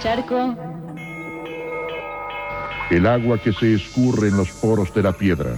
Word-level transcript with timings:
Charco. 0.00 0.56
El 2.90 3.06
agua 3.06 3.36
que 3.36 3.52
se 3.52 3.74
escurre 3.74 4.28
en 4.28 4.38
los 4.38 4.50
poros 4.52 4.94
de 4.94 5.02
la 5.02 5.12
piedra. 5.12 5.56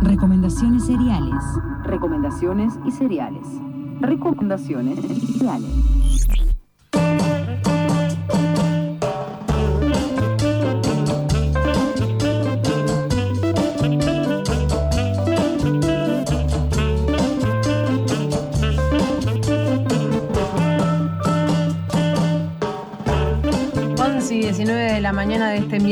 Recomendaciones 0.00 0.86
seriales. 0.86 1.44
Recomendaciones 1.84 2.72
y 2.86 2.90
cereales. 2.90 3.46
Recomendaciones 4.00 4.98
y 5.04 5.38
cereales. 5.38 6.53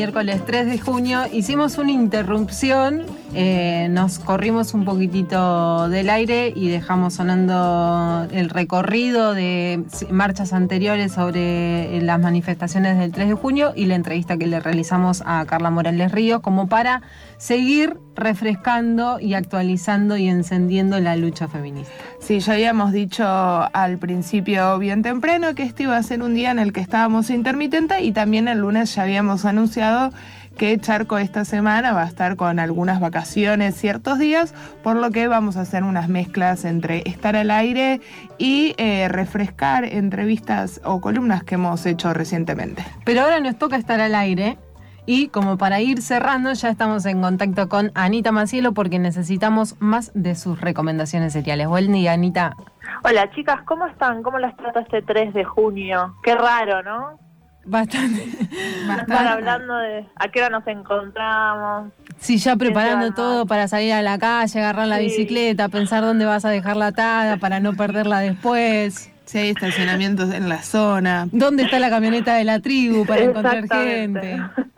Miércoles 0.02 0.44
3 0.44 0.66
de 0.66 0.80
junio 0.80 1.20
hicimos 1.32 1.78
una 1.78 1.92
interrupción, 1.92 3.06
eh, 3.34 3.88
nos 3.90 4.18
corrimos 4.18 4.74
un 4.74 4.84
poquitito 4.84 5.88
del 5.88 6.10
aire 6.10 6.52
y 6.54 6.68
dejamos 6.68 7.14
sonando 7.14 8.26
el 8.30 8.50
recorrido 8.50 9.32
de 9.32 9.82
marchas 10.10 10.52
anteriores 10.52 11.12
sobre 11.12 12.00
las 12.02 12.20
manifestaciones 12.20 12.98
del 12.98 13.10
3 13.10 13.28
de 13.28 13.34
junio 13.34 13.72
y 13.74 13.86
la 13.86 13.94
entrevista 13.94 14.36
que 14.36 14.46
le 14.46 14.60
realizamos 14.60 15.22
a 15.24 15.46
Carla 15.46 15.70
Morales 15.70 16.12
Ríos 16.12 16.40
como 16.40 16.68
para 16.68 17.00
seguir 17.38 17.98
refrescando 18.14 19.18
y 19.18 19.32
actualizando 19.32 20.18
y 20.18 20.28
encendiendo 20.28 21.00
la 21.00 21.16
lucha 21.16 21.48
feminista. 21.48 21.92
Sí, 22.20 22.40
ya 22.40 22.52
habíamos 22.52 22.92
dicho 22.92 23.24
al 23.26 23.96
principio 23.96 24.78
bien 24.78 25.02
temprano 25.02 25.54
que 25.54 25.62
este 25.62 25.84
iba 25.84 25.96
a 25.96 26.02
ser 26.02 26.22
un 26.22 26.34
día 26.34 26.50
en 26.50 26.58
el 26.58 26.74
que 26.74 26.80
estábamos 26.80 27.30
intermitentes 27.30 28.02
y 28.02 28.12
también 28.12 28.46
el 28.46 28.58
lunes 28.58 28.94
ya 28.94 29.04
habíamos 29.04 29.46
anunciado 29.46 30.12
que 30.56 30.78
Charco 30.78 31.18
esta 31.18 31.44
semana 31.44 31.92
va 31.92 32.02
a 32.02 32.06
estar 32.06 32.36
con 32.36 32.58
algunas 32.58 33.00
vacaciones 33.00 33.74
ciertos 33.74 34.18
días, 34.18 34.54
por 34.82 34.96
lo 34.96 35.10
que 35.10 35.28
vamos 35.28 35.56
a 35.56 35.62
hacer 35.62 35.84
unas 35.84 36.08
mezclas 36.08 36.64
entre 36.64 37.02
estar 37.06 37.36
al 37.36 37.50
aire 37.50 38.00
y 38.38 38.74
eh, 38.78 39.08
refrescar 39.08 39.84
entrevistas 39.84 40.80
o 40.84 41.00
columnas 41.00 41.44
que 41.44 41.56
hemos 41.56 41.84
hecho 41.86 42.12
recientemente. 42.14 42.84
Pero 43.04 43.22
ahora 43.22 43.40
nos 43.40 43.56
toca 43.58 43.76
estar 43.76 44.00
al 44.00 44.14
aire 44.14 44.58
y 45.04 45.28
como 45.28 45.58
para 45.58 45.80
ir 45.80 46.00
cerrando, 46.00 46.52
ya 46.52 46.68
estamos 46.68 47.04
en 47.06 47.20
contacto 47.20 47.68
con 47.68 47.90
Anita 47.94 48.30
Macielo 48.30 48.72
porque 48.72 49.00
necesitamos 49.00 49.74
más 49.80 50.12
de 50.14 50.36
sus 50.36 50.60
recomendaciones 50.60 51.32
seriales. 51.32 51.66
Buen 51.66 51.92
día, 51.92 52.12
Anita. 52.12 52.54
Hola, 53.02 53.28
chicas, 53.32 53.62
¿cómo 53.62 53.86
están? 53.86 54.22
¿Cómo 54.22 54.38
las 54.38 54.56
trata 54.56 54.80
este 54.80 55.02
3 55.02 55.34
de 55.34 55.44
junio? 55.44 56.14
Qué 56.22 56.36
raro, 56.36 56.82
¿no? 56.84 57.18
Bastante. 57.64 58.24
Están 58.24 59.26
hablando 59.26 59.76
de 59.76 60.04
a 60.16 60.28
qué 60.28 60.40
hora 60.40 60.50
nos 60.50 60.66
encontramos. 60.66 61.92
Sí, 62.18 62.38
ya 62.38 62.56
preparando 62.56 63.12
todo 63.14 63.46
para 63.46 63.68
salir 63.68 63.92
a 63.92 64.02
la 64.02 64.18
calle, 64.18 64.58
agarrar 64.58 64.88
la 64.88 64.98
bicicleta, 64.98 65.68
pensar 65.68 66.02
dónde 66.02 66.24
vas 66.24 66.44
a 66.44 66.50
dejarla 66.50 66.88
atada 66.88 67.36
para 67.36 67.60
no 67.60 67.74
perderla 67.74 68.20
después. 68.20 69.10
Si 69.24 69.38
hay 69.38 69.50
estacionamientos 69.50 70.34
en 70.34 70.48
la 70.48 70.62
zona. 70.62 71.28
¿Dónde 71.30 71.62
está 71.62 71.78
la 71.78 71.88
camioneta 71.88 72.34
de 72.34 72.44
la 72.44 72.60
tribu 72.60 73.06
para 73.06 73.22
encontrar 73.22 73.66
gente? 73.68 74.40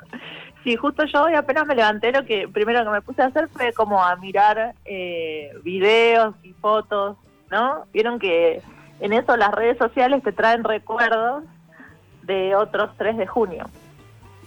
Sí, 0.65 0.77
justo 0.77 1.05
yo 1.05 1.25
hoy 1.25 1.35
apenas 1.35 1.67
me 1.67 1.75
levanté, 1.75 2.11
lo 2.11 2.25
que 2.25 2.49
primero 2.49 2.83
que 2.85 2.91
me 2.91 3.03
puse 3.03 3.21
a 3.21 3.27
hacer 3.27 3.49
fue 3.49 3.75
como 3.75 4.03
a 4.03 4.17
mirar 4.17 4.75
eh, 4.87 5.51
videos 5.63 6.35
y 6.43 6.55
fotos, 6.55 7.19
¿no? 7.51 7.85
Vieron 7.93 8.19
que 8.19 8.63
en 9.01 9.13
eso 9.13 9.37
las 9.37 9.53
redes 9.53 9.77
sociales 9.77 10.23
te 10.23 10.33
traen 10.33 10.65
recuerdos 10.65 11.45
de 12.27 12.55
otros 12.55 12.91
3 12.97 13.17
de 13.17 13.27
junio. 13.27 13.69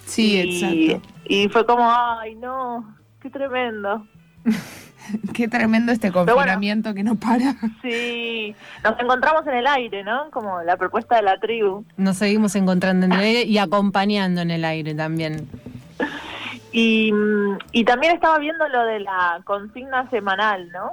Sí, 0.05 0.39
exacto. 0.39 1.07
Y 1.25 1.49
fue 1.49 1.65
como, 1.65 1.83
ay, 1.89 2.35
no, 2.35 2.95
qué 3.21 3.29
tremendo. 3.29 4.05
qué 5.33 5.47
tremendo 5.47 5.91
este 5.91 6.11
confinamiento 6.11 6.93
que 6.93 7.03
no 7.03 7.15
para. 7.15 7.55
Sí, 7.81 8.55
nos 8.83 8.99
encontramos 8.99 9.45
en 9.47 9.55
el 9.55 9.67
aire, 9.67 10.03
¿no? 10.03 10.29
Como 10.31 10.61
la 10.63 10.77
propuesta 10.77 11.17
de 11.17 11.23
la 11.23 11.39
tribu. 11.39 11.83
Nos 11.97 12.17
seguimos 12.17 12.55
encontrando 12.55 13.05
en 13.05 13.13
el 13.13 13.19
aire 13.19 13.43
y 13.43 13.57
acompañando 13.57 14.41
en 14.41 14.51
el 14.51 14.65
aire 14.65 14.95
también. 14.95 15.47
Y, 16.71 17.11
y 17.71 17.85
también 17.85 18.13
estaba 18.13 18.37
viendo 18.39 18.67
lo 18.69 18.85
de 18.85 18.99
la 18.99 19.41
consigna 19.45 20.09
semanal, 20.09 20.69
¿no? 20.71 20.91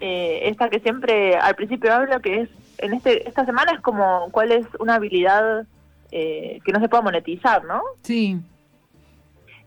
Eh, 0.00 0.48
esta 0.50 0.68
que 0.68 0.80
siempre 0.80 1.36
al 1.36 1.54
principio 1.54 1.92
hablo 1.92 2.20
que 2.20 2.42
es 2.42 2.50
en 2.78 2.92
este 2.92 3.26
esta 3.26 3.46
semana 3.46 3.72
es 3.72 3.80
como 3.80 4.28
cuál 4.30 4.52
es 4.52 4.66
una 4.78 4.96
habilidad 4.96 5.66
eh, 6.10 6.60
que 6.64 6.72
no 6.72 6.80
se 6.80 6.88
pueda 6.88 7.02
monetizar, 7.02 7.64
¿no? 7.64 7.82
Sí. 8.02 8.40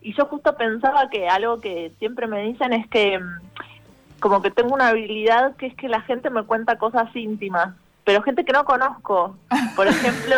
Y 0.02 0.14
yo 0.14 0.26
justo 0.26 0.56
pensaba 0.56 1.10
que 1.10 1.28
algo 1.28 1.60
que 1.60 1.92
siempre 1.98 2.26
me 2.26 2.42
dicen 2.42 2.72
es 2.72 2.86
que 2.88 3.18
mm, 3.18 4.20
como 4.20 4.42
que 4.42 4.50
tengo 4.50 4.74
una 4.74 4.88
habilidad 4.88 5.56
que 5.56 5.66
es 5.66 5.74
que 5.74 5.88
la 5.88 6.00
gente 6.02 6.30
me 6.30 6.44
cuenta 6.44 6.78
cosas 6.78 7.14
íntimas, 7.14 7.74
pero 8.04 8.22
gente 8.22 8.44
que 8.44 8.52
no 8.52 8.64
conozco. 8.64 9.36
Por 9.76 9.86
ejemplo, 9.88 10.36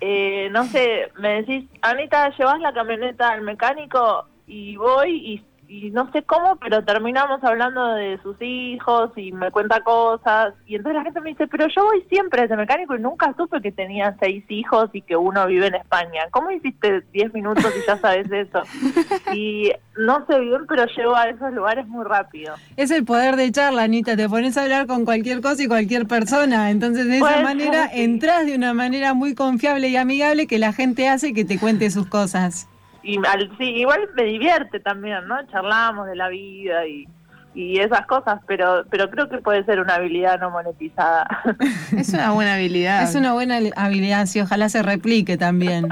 eh, 0.00 0.48
no 0.50 0.64
sé, 0.64 1.10
me 1.18 1.42
decís, 1.42 1.68
Anita, 1.82 2.30
llevas 2.36 2.60
la 2.60 2.72
camioneta 2.72 3.30
al 3.30 3.42
mecánico 3.42 4.26
y 4.46 4.76
voy 4.76 5.16
y 5.16 5.44
y 5.68 5.90
no 5.90 6.10
sé 6.12 6.22
cómo, 6.22 6.56
pero 6.56 6.84
terminamos 6.84 7.42
hablando 7.42 7.94
de 7.94 8.18
sus 8.22 8.36
hijos 8.40 9.10
y 9.16 9.32
me 9.32 9.50
cuenta 9.50 9.80
cosas. 9.80 10.54
Y 10.66 10.76
entonces 10.76 10.96
la 10.98 11.04
gente 11.04 11.20
me 11.20 11.30
dice, 11.30 11.46
pero 11.46 11.66
yo 11.68 11.84
voy 11.84 12.04
siempre 12.08 12.42
a 12.42 12.44
ese 12.44 12.56
mecánico 12.56 12.94
y 12.94 13.00
nunca 13.00 13.34
supe 13.36 13.60
que 13.60 13.72
tenía 13.72 14.16
seis 14.20 14.44
hijos 14.48 14.90
y 14.92 15.02
que 15.02 15.16
uno 15.16 15.46
vive 15.46 15.66
en 15.66 15.76
España. 15.76 16.22
¿Cómo 16.30 16.50
hiciste 16.50 17.02
diez 17.12 17.32
minutos 17.32 17.72
y 17.76 17.86
ya 17.86 17.96
sabes 17.98 18.30
eso? 18.30 18.62
Y 19.34 19.72
no 19.96 20.24
sé 20.26 20.38
bien, 20.38 20.66
pero 20.68 20.86
llego 20.86 21.16
a 21.16 21.28
esos 21.28 21.52
lugares 21.52 21.86
muy 21.88 22.04
rápido. 22.04 22.54
Es 22.76 22.90
el 22.90 23.04
poder 23.04 23.36
de 23.36 23.50
charla, 23.50 23.82
Anita. 23.82 24.16
Te 24.16 24.28
pones 24.28 24.56
a 24.56 24.62
hablar 24.62 24.86
con 24.86 25.04
cualquier 25.04 25.40
cosa 25.40 25.62
y 25.62 25.66
cualquier 25.66 26.06
persona. 26.06 26.70
Entonces, 26.70 27.06
de 27.08 27.16
esa 27.16 27.40
manera, 27.40 27.90
entras 27.92 28.46
de 28.46 28.54
una 28.54 28.74
manera 28.74 29.14
muy 29.14 29.34
confiable 29.34 29.88
y 29.88 29.96
amigable 29.96 30.46
que 30.46 30.58
la 30.58 30.72
gente 30.72 31.08
hace 31.08 31.32
que 31.32 31.44
te 31.44 31.58
cuente 31.58 31.90
sus 31.90 32.06
cosas 32.06 32.68
y 33.04 33.20
sí, 33.58 33.64
igual 33.64 34.08
me 34.14 34.24
divierte 34.24 34.80
también, 34.80 35.28
¿no? 35.28 35.46
Charlamos 35.48 36.06
de 36.06 36.16
la 36.16 36.28
vida 36.28 36.86
y, 36.86 37.06
y 37.54 37.78
esas 37.78 38.06
cosas, 38.06 38.40
pero 38.46 38.84
pero 38.90 39.10
creo 39.10 39.28
que 39.28 39.38
puede 39.38 39.64
ser 39.64 39.78
una 39.80 39.96
habilidad 39.96 40.40
no 40.40 40.50
monetizada. 40.50 41.26
Es 41.96 42.12
una 42.14 42.32
buena 42.32 42.54
habilidad. 42.54 43.02
Es 43.02 43.14
una 43.14 43.34
buena 43.34 43.58
habilidad, 43.76 44.26
sí, 44.26 44.40
ojalá 44.40 44.68
se 44.68 44.82
replique 44.82 45.36
también. 45.36 45.88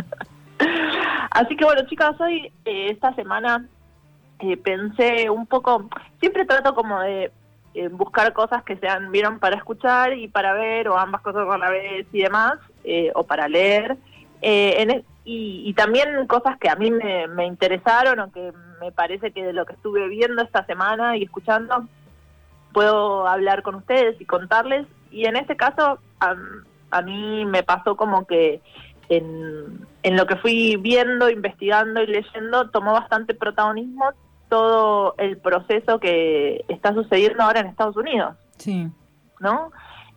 Así 1.30 1.56
que 1.56 1.64
bueno, 1.64 1.82
chicas, 1.86 2.20
hoy, 2.20 2.52
eh, 2.64 2.88
esta 2.90 3.14
semana, 3.14 3.66
eh, 4.40 4.56
pensé 4.56 5.30
un 5.30 5.46
poco, 5.46 5.88
siempre 6.20 6.44
trato 6.44 6.74
como 6.74 7.00
de 7.00 7.30
eh, 7.74 7.88
buscar 7.88 8.32
cosas 8.34 8.62
que 8.64 8.76
sean, 8.76 9.10
vieron, 9.10 9.38
para 9.38 9.56
escuchar 9.56 10.12
y 10.16 10.28
para 10.28 10.52
ver, 10.52 10.88
o 10.88 10.98
ambas 10.98 11.22
cosas 11.22 11.46
a 11.48 11.58
la 11.58 11.70
vez 11.70 12.06
y 12.12 12.22
demás, 12.22 12.54
o 13.14 13.24
para 13.24 13.48
leer. 13.48 13.96
en, 14.42 15.04
y, 15.24 15.72
también 15.74 16.26
cosas 16.26 16.58
que 16.58 16.68
a 16.68 16.74
mí 16.74 16.90
me, 16.90 17.46
interesaron 17.46 18.18
o 18.20 18.32
que 18.32 18.52
me 18.80 18.90
parece 18.90 19.30
que 19.30 19.44
de 19.44 19.52
lo 19.52 19.64
que 19.66 19.74
estuve 19.74 20.08
viendo 20.08 20.42
esta 20.42 20.66
semana 20.66 21.16
y 21.16 21.22
escuchando 21.22 21.86
puedo 22.72 23.28
hablar 23.28 23.62
con 23.62 23.76
ustedes 23.76 24.20
y 24.20 24.24
contarles. 24.24 24.86
Y 25.10 25.26
en 25.26 25.36
este 25.36 25.56
caso 25.56 25.98
a, 26.18 27.02
mí 27.02 27.44
me 27.44 27.62
pasó 27.62 27.96
como 27.96 28.26
que 28.26 28.60
en, 29.08 29.86
en 30.02 30.16
lo 30.16 30.26
que 30.26 30.36
fui 30.36 30.76
viendo, 30.76 31.30
investigando 31.30 32.02
y 32.02 32.06
leyendo 32.06 32.70
tomó 32.70 32.92
bastante 32.92 33.34
protagonismo 33.34 34.10
todo 34.48 35.14
el 35.18 35.38
proceso 35.38 36.00
que 36.00 36.64
está 36.68 36.92
sucediendo 36.94 37.42
ahora 37.42 37.60
en 37.60 37.68
Estados 37.68 37.96
Unidos. 37.96 38.36
Sí. 38.58 38.88
¿No? 39.38 39.70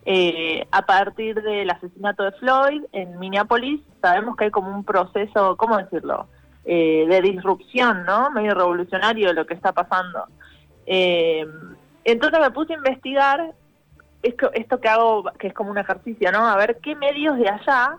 Eh, 0.08 0.64
a 0.70 0.86
partir 0.86 1.42
del 1.42 1.68
asesinato 1.68 2.22
de 2.22 2.30
Floyd 2.32 2.84
en 2.92 3.18
Minneapolis, 3.18 3.80
sabemos 4.00 4.36
que 4.36 4.44
hay 4.44 4.50
como 4.52 4.70
un 4.70 4.84
proceso, 4.84 5.56
¿cómo 5.56 5.76
decirlo?, 5.78 6.28
eh, 6.64 7.06
de 7.08 7.20
disrupción, 7.22 8.04
¿no? 8.04 8.30
Medio 8.30 8.54
revolucionario 8.54 9.32
lo 9.32 9.46
que 9.46 9.54
está 9.54 9.72
pasando. 9.72 10.26
Eh, 10.86 11.44
entonces 12.04 12.38
me 12.38 12.52
puse 12.52 12.74
a 12.74 12.76
investigar 12.76 13.52
esto, 14.22 14.52
esto 14.52 14.80
que 14.80 14.88
hago, 14.88 15.24
que 15.40 15.48
es 15.48 15.54
como 15.54 15.72
un 15.72 15.78
ejercicio, 15.78 16.30
¿no? 16.30 16.46
A 16.46 16.56
ver 16.56 16.78
qué 16.80 16.94
medios 16.94 17.36
de 17.36 17.48
allá 17.48 17.98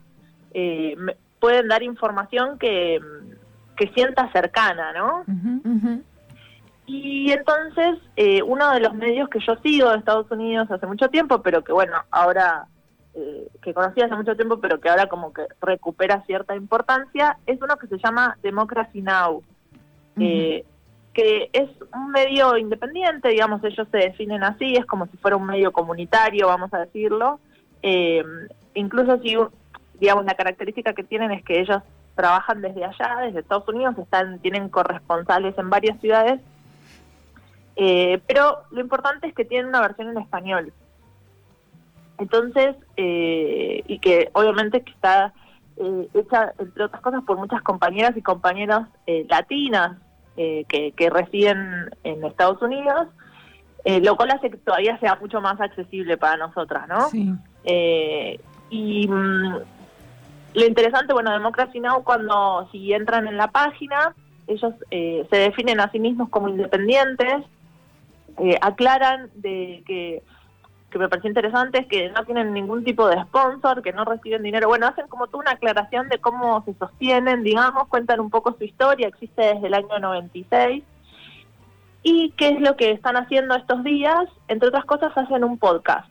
pueden 1.39 1.67
dar 1.67 1.83
información 1.83 2.57
que 2.57 3.01
sienta 3.93 4.31
cercana, 4.31 4.93
¿no? 4.93 5.23
Y 6.87 7.31
entonces, 7.31 7.99
eh, 8.15 8.41
uno 8.41 8.71
de 8.71 8.79
los 8.79 8.93
medios 8.93 9.29
que 9.29 9.39
yo 9.45 9.55
sigo 9.57 9.91
de 9.91 9.97
Estados 9.97 10.31
Unidos 10.31 10.71
hace 10.71 10.87
mucho 10.87 11.09
tiempo, 11.09 11.41
pero 11.41 11.61
que 11.63 11.73
bueno, 11.73 11.97
ahora, 12.09 12.65
eh, 13.13 13.49
que 13.61 13.73
conocí 13.73 14.01
hace 14.01 14.15
mucho 14.15 14.35
tiempo, 14.35 14.59
pero 14.59 14.79
que 14.79 14.89
ahora 14.89 15.07
como 15.07 15.33
que 15.33 15.43
recupera 15.61 16.23
cierta 16.25 16.55
importancia, 16.55 17.37
es 17.45 17.61
uno 17.61 17.75
que 17.77 17.87
se 17.87 17.97
llama 17.97 18.37
Democracy 18.41 19.01
Now! 19.01 19.43
Eh, 20.19 20.65
que 21.13 21.49
es 21.51 21.69
un 21.93 22.11
medio 22.11 22.57
independiente, 22.57 23.29
digamos, 23.29 23.63
ellos 23.63 23.87
se 23.91 23.97
definen 23.97 24.43
así, 24.43 24.75
es 24.75 24.85
como 24.85 25.07
si 25.07 25.17
fuera 25.17 25.35
un 25.35 25.47
medio 25.47 25.71
comunitario, 25.71 26.47
vamos 26.47 26.71
a 26.73 26.79
decirlo. 26.79 27.39
Eh, 27.81 28.23
incluso 28.75 29.19
si, 29.21 29.35
digamos, 29.99 30.25
la 30.25 30.35
característica 30.35 30.93
que 30.93 31.03
tienen 31.03 31.31
es 31.31 31.43
que 31.43 31.59
ellos 31.59 31.81
trabajan 32.15 32.61
desde 32.61 32.85
allá, 32.85 33.17
desde 33.25 33.39
Estados 33.39 33.67
Unidos, 33.67 33.97
están 33.97 34.39
tienen 34.39 34.69
corresponsales 34.69 35.57
en 35.57 35.69
varias 35.71 35.99
ciudades, 36.01 36.39
eh, 37.79 38.19
pero 38.25 38.63
lo 38.71 38.81
importante 38.81 39.27
es 39.27 39.35
que 39.35 39.45
tienen 39.45 39.67
una 39.67 39.81
versión 39.81 40.09
en 40.09 40.17
español. 40.17 40.73
Entonces, 42.17 42.75
eh, 42.97 43.83
y 43.85 43.99
que 43.99 44.31
obviamente 44.33 44.81
que 44.81 44.91
está 44.91 45.31
eh, 45.77 46.07
hecha, 46.15 46.53
entre 46.57 46.85
otras 46.85 47.01
cosas, 47.03 47.23
por 47.23 47.37
muchas 47.37 47.61
compañeras 47.61 48.17
y 48.17 48.23
compañeros 48.23 48.87
latinas 49.29 49.97
que, 50.35 50.93
que, 50.95 51.09
residen 51.09 51.91
en 52.03 52.23
Estados 52.23 52.61
Unidos, 52.61 53.07
lo 53.85 54.15
cual 54.15 54.31
hace 54.31 54.51
que 54.51 54.57
todavía 54.57 54.99
sea 54.99 55.15
mucho 55.15 55.41
más 55.41 55.59
accesible 55.59 56.15
para 56.17 56.37
nosotras, 56.37 56.87
¿no? 56.87 57.09
Sí. 57.09 57.33
y 58.69 59.07
mm, 59.07 59.55
lo 60.53 60.65
interesante, 60.65 61.13
bueno, 61.13 61.31
Democracy 61.31 61.79
Now, 61.79 62.03
cuando 62.03 62.67
si 62.71 62.93
entran 62.93 63.27
en 63.27 63.37
la 63.37 63.47
página, 63.47 64.13
ellos 64.45 64.73
se 64.91 65.35
definen 65.35 65.79
a 65.79 65.91
sí 65.91 65.99
mismos 65.99 66.29
como 66.29 66.49
independientes, 66.49 67.43
eh, 68.39 68.57
aclaran 68.61 69.29
de 69.33 69.83
que, 69.85 70.21
que 70.91 70.99
me 70.99 71.09
pareció 71.09 71.29
interesante 71.29 71.79
es 71.79 71.87
que 71.87 72.09
no 72.09 72.23
tienen 72.25 72.53
ningún 72.53 72.83
tipo 72.83 73.07
de 73.07 73.21
sponsor, 73.23 73.81
que 73.81 73.93
no 73.93 74.05
reciben 74.05 74.43
dinero. 74.43 74.67
Bueno, 74.67 74.87
hacen 74.87 75.07
como 75.07 75.27
tú 75.27 75.39
una 75.39 75.51
aclaración 75.51 76.07
de 76.09 76.19
cómo 76.19 76.63
se 76.63 76.73
sostienen, 76.75 77.43
digamos, 77.43 77.87
cuentan 77.87 78.19
un 78.19 78.29
poco 78.29 78.55
su 78.57 78.63
historia, 78.63 79.07
existe 79.07 79.41
desde 79.41 79.67
el 79.67 79.73
año 79.73 79.99
96. 79.99 80.83
¿Y 82.03 82.31
qué 82.37 82.49
es 82.49 82.61
lo 82.61 82.77
que 82.77 82.91
están 82.91 83.17
haciendo 83.17 83.55
estos 83.55 83.83
días? 83.83 84.25
Entre 84.47 84.69
otras 84.69 84.85
cosas, 84.85 85.11
hacen 85.17 85.43
un 85.43 85.57
podcast, 85.57 86.07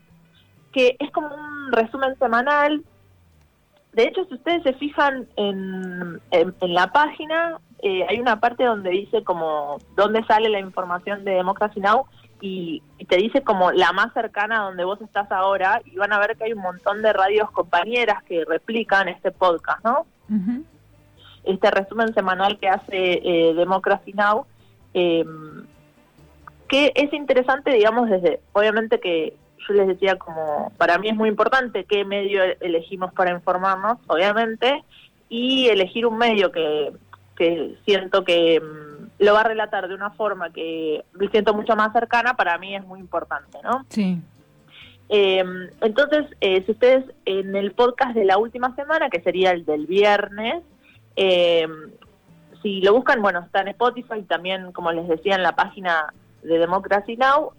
que 0.72 0.96
es 0.98 1.10
como 1.12 1.28
un 1.28 1.72
resumen 1.72 2.18
semanal. 2.18 2.84
De 3.92 4.02
hecho, 4.02 4.24
si 4.26 4.34
ustedes 4.34 4.62
se 4.62 4.74
fijan 4.74 5.26
en, 5.36 6.20
en 6.32 6.74
la 6.74 6.88
página, 6.92 7.60
eh, 7.80 8.06
hay 8.08 8.20
una 8.20 8.40
parte 8.40 8.64
donde 8.64 8.90
dice 8.90 9.22
como 9.22 9.78
dónde 9.96 10.24
sale 10.24 10.48
la 10.48 10.60
información 10.60 11.24
de 11.24 11.32
Democracy 11.32 11.80
Now 11.80 12.06
y, 12.40 12.82
te 13.08 13.16
dice 13.16 13.42
como 13.42 13.70
la 13.70 13.92
más 13.92 14.12
cercana 14.12 14.60
a 14.60 14.64
donde 14.64 14.84
vos 14.84 15.00
estás 15.00 15.30
ahora 15.30 15.80
y 15.84 15.96
van 15.96 16.12
a 16.12 16.18
ver 16.18 16.36
que 16.36 16.44
hay 16.44 16.52
un 16.52 16.62
montón 16.62 17.02
de 17.02 17.12
radios 17.12 17.50
compañeras 17.50 18.22
que 18.24 18.44
replican 18.44 19.08
este 19.08 19.30
podcast, 19.30 19.84
¿no? 19.84 20.06
Este 21.44 21.70
resumen 21.70 22.12
semanal 22.14 22.58
que 22.58 22.68
hace 22.68 23.20
eh, 23.22 23.54
Democracy 23.54 24.12
Now, 24.12 24.46
em, 24.92 25.66
que 26.68 26.92
es 26.96 27.12
interesante, 27.12 27.70
digamos, 27.70 28.10
desde, 28.10 28.40
obviamente 28.52 28.98
que 28.98 29.36
yo 29.68 29.74
les 29.74 29.86
decía 29.86 30.16
como, 30.16 30.72
para 30.76 30.98
mí 30.98 31.08
es 31.08 31.14
muy 31.14 31.28
importante 31.28 31.84
qué 31.84 32.04
medio 32.04 32.42
elegimos 32.60 33.12
para 33.12 33.30
informarnos, 33.30 33.98
obviamente, 34.08 34.82
y 35.28 35.68
elegir 35.68 36.06
un 36.06 36.18
medio 36.18 36.52
que 36.52 36.92
que 37.36 37.76
siento 37.84 38.24
que 38.24 38.60
mm, 38.60 39.24
lo 39.24 39.34
va 39.34 39.40
a 39.40 39.44
relatar 39.44 39.88
de 39.88 39.94
una 39.94 40.10
forma 40.10 40.50
que 40.50 41.04
me 41.12 41.28
siento 41.28 41.54
mucho 41.54 41.76
más 41.76 41.92
cercana, 41.92 42.34
para 42.34 42.58
mí 42.58 42.74
es 42.74 42.84
muy 42.84 43.00
importante, 43.00 43.58
¿no? 43.62 43.84
Sí. 43.88 44.20
Em, 45.08 45.70
entonces, 45.80 46.26
eh, 46.40 46.62
si 46.64 46.72
ustedes 46.72 47.04
en 47.24 47.54
el 47.54 47.72
podcast 47.72 48.14
de 48.14 48.24
la 48.24 48.38
última 48.38 48.74
semana, 48.74 49.08
que 49.08 49.20
sería 49.20 49.52
el 49.52 49.64
del 49.64 49.86
viernes, 49.86 50.62
em, 51.14 51.90
si 52.62 52.80
lo 52.80 52.94
buscan, 52.94 53.22
bueno, 53.22 53.40
está 53.40 53.60
en 53.60 53.68
Spotify, 53.68 54.22
también, 54.22 54.72
como 54.72 54.90
les 54.92 55.06
decía, 55.06 55.36
en 55.36 55.42
la 55.42 55.54
página 55.54 56.12
de 56.42 56.58
Democracy 56.58 57.16
Now, 57.16 57.52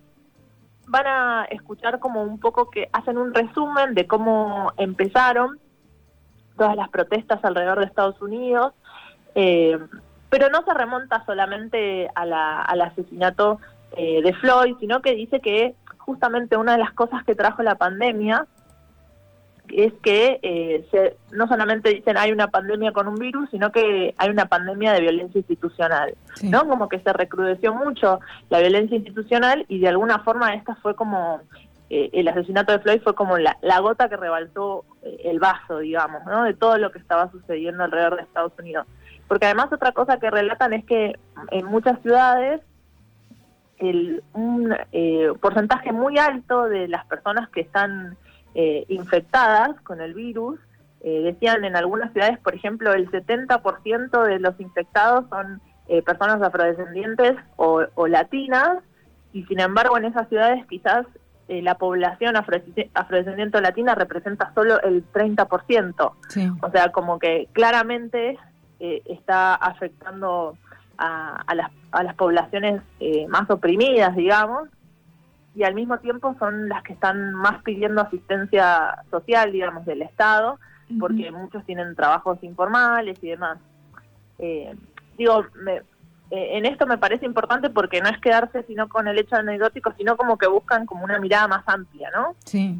van 0.87 1.07
a 1.07 1.45
escuchar 1.49 1.99
como 1.99 2.23
un 2.23 2.39
poco 2.39 2.69
que 2.69 2.89
hacen 2.91 3.17
un 3.17 3.33
resumen 3.33 3.93
de 3.93 4.07
cómo 4.07 4.73
empezaron 4.77 5.59
todas 6.57 6.75
las 6.75 6.89
protestas 6.89 7.43
alrededor 7.43 7.79
de 7.79 7.85
Estados 7.85 8.21
Unidos, 8.21 8.73
eh, 9.39 9.77
pero 10.31 10.49
no 10.49 10.63
se 10.63 10.73
remonta 10.73 11.23
solamente 11.27 12.09
a 12.15 12.25
la, 12.25 12.63
al 12.63 12.81
asesinato 12.81 13.59
eh, 13.95 14.23
de 14.23 14.33
Floyd, 14.33 14.75
sino 14.79 15.03
que 15.03 15.13
dice 15.13 15.39
que 15.41 15.75
justamente 15.99 16.57
una 16.57 16.71
de 16.71 16.79
las 16.79 16.91
cosas 16.93 17.23
que 17.23 17.35
trajo 17.35 17.61
la 17.61 17.75
pandemia 17.75 18.47
es 19.69 19.93
que 20.01 20.39
eh, 20.41 20.87
se, 20.89 21.17
no 21.35 21.47
solamente 21.47 21.89
dicen 21.89 22.17
hay 22.17 22.31
una 22.31 22.47
pandemia 22.47 22.93
con 22.93 23.07
un 23.07 23.15
virus, 23.15 23.47
sino 23.51 23.71
que 23.71 24.15
hay 24.17 24.29
una 24.31 24.47
pandemia 24.47 24.91
de 24.93 25.01
violencia 25.01 25.37
institucional, 25.37 26.15
¿no? 26.41 26.67
Como 26.67 26.89
que 26.89 26.99
se 26.99 27.13
recrudeció 27.13 27.75
mucho 27.75 28.19
la 28.49 28.59
violencia 28.59 28.97
institucional 28.97 29.65
y 29.67 29.77
de 29.79 29.89
alguna 29.89 30.19
forma 30.19 30.55
esta 30.55 30.73
fue 30.75 30.95
como 30.95 31.41
el 31.89 32.27
asesinato 32.27 32.71
de 32.71 32.79
Floyd 32.79 33.01
fue 33.01 33.13
como 33.13 33.37
la, 33.37 33.57
la 33.61 33.79
gota 33.79 34.09
que 34.09 34.17
rebaltó 34.17 34.83
el 35.03 35.39
vaso, 35.39 35.77
digamos, 35.77 36.25
¿no? 36.25 36.43
De 36.43 36.55
todo 36.55 36.77
lo 36.79 36.91
que 36.91 36.99
estaba 36.99 37.29
sucediendo 37.31 37.83
alrededor 37.83 38.15
de 38.15 38.23
Estados 38.23 38.53
Unidos. 38.57 38.87
Porque 39.27 39.45
además 39.45 39.71
otra 39.71 39.91
cosa 39.91 40.19
que 40.19 40.29
relatan 40.29 40.73
es 40.73 40.85
que 40.85 41.17
en 41.51 41.65
muchas 41.65 42.01
ciudades 42.01 42.61
el, 43.77 44.23
un 44.33 44.75
eh, 44.91 45.31
porcentaje 45.39 45.91
muy 45.91 46.17
alto 46.17 46.65
de 46.65 46.87
las 46.87 47.05
personas 47.05 47.49
que 47.49 47.61
están 47.61 48.17
eh, 48.55 48.85
infectadas 48.89 49.79
con 49.81 50.01
el 50.01 50.13
virus, 50.13 50.59
eh, 51.01 51.21
decían 51.23 51.63
en 51.63 51.75
algunas 51.75 52.11
ciudades, 52.11 52.39
por 52.39 52.55
ejemplo, 52.55 52.93
el 52.93 53.09
70% 53.11 54.23
de 54.23 54.39
los 54.39 54.59
infectados 54.59 55.25
son 55.29 55.61
personas 56.05 56.41
afrodescendientes 56.41 57.37
o, 57.55 57.81
o, 57.95 58.07
latinas, 58.07 58.79
y 59.31 59.45
sin 59.45 59.61
embargo 59.61 59.97
en 59.97 60.03
esas 60.03 60.27
ciudades 60.27 60.65
quizás 60.67 61.05
la 61.47 61.75
población 61.75 62.35
afrodescendiente 62.35 63.57
o 63.57 63.61
latina 63.61 63.95
representa 63.95 64.51
solo 64.53 64.81
el 64.81 65.09
30%. 65.13 66.11
O 66.61 66.71
sea, 66.71 66.91
como 66.91 67.19
que 67.19 67.47
claramente 67.53 68.37
eh, 68.79 69.01
está 69.05 69.55
afectando 69.55 70.57
a, 70.97 71.41
a, 71.45 71.55
las, 71.55 71.71
a 71.91 72.03
las 72.03 72.15
poblaciones 72.15 72.81
eh, 72.99 73.27
más 73.27 73.49
oprimidas, 73.49 74.15
digamos, 74.15 74.69
y 75.55 75.63
al 75.63 75.73
mismo 75.73 75.97
tiempo 75.99 76.35
son 76.37 76.69
las 76.69 76.83
que 76.83 76.93
están 76.93 77.33
más 77.33 77.63
pidiendo 77.63 78.01
asistencia 78.01 79.03
social, 79.09 79.51
digamos, 79.51 79.85
del 79.85 80.03
Estado, 80.03 80.59
porque 80.99 81.31
muchos 81.31 81.65
tienen 81.65 81.95
trabajos 81.95 82.37
informales 82.43 83.17
y 83.23 83.29
demás. 83.29 83.57
Eh, 84.37 84.75
digo, 85.17 85.45
me, 85.55 85.81
en 86.29 86.65
esto 86.65 86.85
me 86.85 86.97
parece 86.97 87.25
importante 87.25 87.69
porque 87.69 88.01
no 88.01 88.09
es 88.09 88.19
quedarse 88.19 88.63
sino 88.63 88.87
con 88.87 89.07
el 89.07 89.17
hecho 89.17 89.35
anecdótico, 89.35 89.93
sino 89.97 90.15
como 90.15 90.37
que 90.37 90.47
buscan 90.47 90.85
como 90.85 91.03
una 91.03 91.19
mirada 91.19 91.47
más 91.47 91.63
amplia, 91.67 92.09
¿no? 92.15 92.35
Sí. 92.45 92.79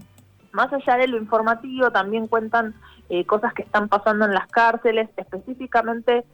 Más 0.58 0.74
allá 0.74 0.98
de 0.98 1.08
lo 1.08 1.18
informativo, 1.18 1.92
también 1.92 2.26
cuentan 2.26 2.74
eh, 3.10 3.26
cosas 3.26 3.54
que 3.54 3.62
están 3.62 3.90
pasando 3.90 4.26
en 4.26 4.34
las 4.34 4.48
cárceles, 4.48 5.08
específicamente 5.16 6.26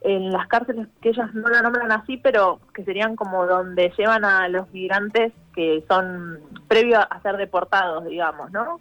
en 0.00 0.32
las 0.32 0.46
cárceles 0.46 0.88
que 1.02 1.10
ellas 1.10 1.34
no 1.34 1.46
la 1.46 1.60
nombran 1.60 1.92
así, 1.92 2.16
pero 2.16 2.58
que 2.72 2.84
serían 2.84 3.16
como 3.16 3.46
donde 3.46 3.92
llevan 3.98 4.24
a 4.24 4.48
los 4.48 4.72
migrantes 4.72 5.34
que 5.54 5.84
son 5.88 6.40
previo 6.68 7.00
a 7.00 7.20
ser 7.20 7.36
deportados, 7.36 8.06
digamos, 8.06 8.50
¿no? 8.50 8.80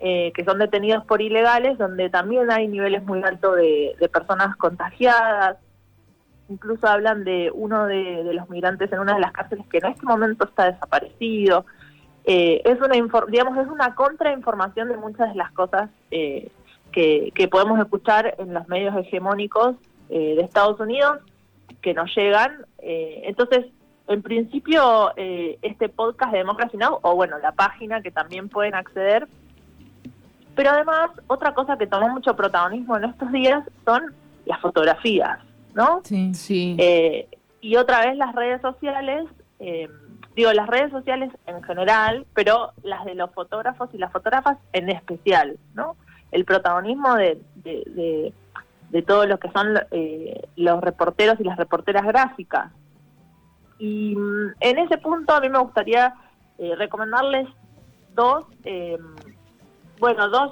Eh, 0.00 0.32
que 0.34 0.44
son 0.44 0.58
detenidos 0.58 1.04
por 1.04 1.22
ilegales, 1.22 1.78
donde 1.78 2.10
también 2.10 2.50
hay 2.50 2.66
niveles 2.66 3.04
muy 3.04 3.22
altos 3.22 3.54
de, 3.54 4.10
personas 4.12 4.56
contagiadas. 4.56 5.56
Incluso 6.48 6.88
hablan 6.88 7.22
de 7.22 7.52
uno 7.54 7.86
de, 7.86 8.24
los 8.34 8.50
migrantes 8.50 8.90
en 8.90 8.98
una 8.98 9.14
de 9.14 9.20
las 9.20 9.30
cárceles 9.30 9.68
que 9.68 9.78
en 9.78 9.86
este 9.86 10.04
momento 10.04 10.46
está 10.46 10.72
desaparecido. 10.72 11.64
Eh, 12.28 12.60
es 12.64 12.80
una 12.80 12.94
digamos 13.28 13.56
es 13.56 13.68
una 13.68 13.94
contrainformación 13.94 14.88
de 14.88 14.96
muchas 14.96 15.28
de 15.28 15.36
las 15.36 15.52
cosas 15.52 15.88
eh, 16.10 16.50
que, 17.34 17.48
podemos 17.50 17.78
escuchar 17.78 18.34
en 18.38 18.54
los 18.54 18.66
medios 18.68 18.96
hegemónicos 18.96 19.76
eh, 20.08 20.34
de 20.34 20.42
Estados 20.42 20.80
Unidos 20.80 21.18
que 21.82 21.92
nos 21.92 22.14
llegan. 22.16 22.64
Eh, 22.78 23.22
entonces, 23.24 23.66
en 24.08 24.22
principio, 24.22 25.12
eh, 25.16 25.58
este 25.62 25.88
podcast 25.88 26.32
de 26.32 26.38
Democracy 26.38 26.76
Now, 26.76 27.00
o 27.02 27.14
bueno, 27.14 27.38
la 27.38 27.52
página 27.52 28.00
que 28.00 28.10
también 28.10 28.48
pueden 28.48 28.74
acceder. 28.74 29.28
Pero 30.54 30.70
además, 30.70 31.10
otra 31.26 31.52
cosa 31.52 31.76
que 31.76 31.86
tomó 31.86 32.08
mucho 32.08 32.34
protagonismo 32.34 32.96
en 32.96 33.04
estos 33.04 33.30
días 33.30 33.62
son 33.84 34.14
las 34.46 34.58
fotografías, 34.60 35.38
¿no? 35.74 36.00
Sí, 36.04 36.32
sí. 36.32 36.76
y 37.60 37.76
otra 37.76 38.06
vez 38.06 38.16
las 38.16 38.34
redes 38.34 38.62
sociales, 38.62 39.26
digo, 40.36 40.52
las 40.52 40.68
redes 40.68 40.92
sociales 40.92 41.32
en 41.46 41.62
general, 41.62 42.26
pero 42.34 42.72
las 42.82 43.04
de 43.06 43.14
los 43.14 43.32
fotógrafos 43.32 43.88
y 43.94 43.98
las 43.98 44.12
fotógrafas 44.12 44.58
en 44.72 44.90
especial, 44.90 45.58
¿no? 45.74 45.96
el 46.30 46.44
protagonismo 46.44 47.14
de, 47.14 47.40
de, 47.56 48.32
de, 48.90 49.02
todos 49.02 49.26
los 49.26 49.40
que 49.40 49.50
son 49.50 49.78
eh, 49.90 50.46
los 50.56 50.80
reporteros 50.82 51.40
y 51.40 51.44
las 51.44 51.56
reporteras 51.56 52.04
gráficas. 52.04 52.70
Y 53.78 54.14
mm, 54.14 54.54
en 54.60 54.78
ese 54.78 54.98
punto 54.98 55.32
a 55.32 55.40
mí 55.40 55.48
me 55.48 55.58
gustaría 55.58 56.14
eh, 56.58 56.74
recomendarles 56.76 57.48
dos, 58.14 58.44
eh, 58.64 58.98
bueno, 59.98 60.28
dos 60.28 60.50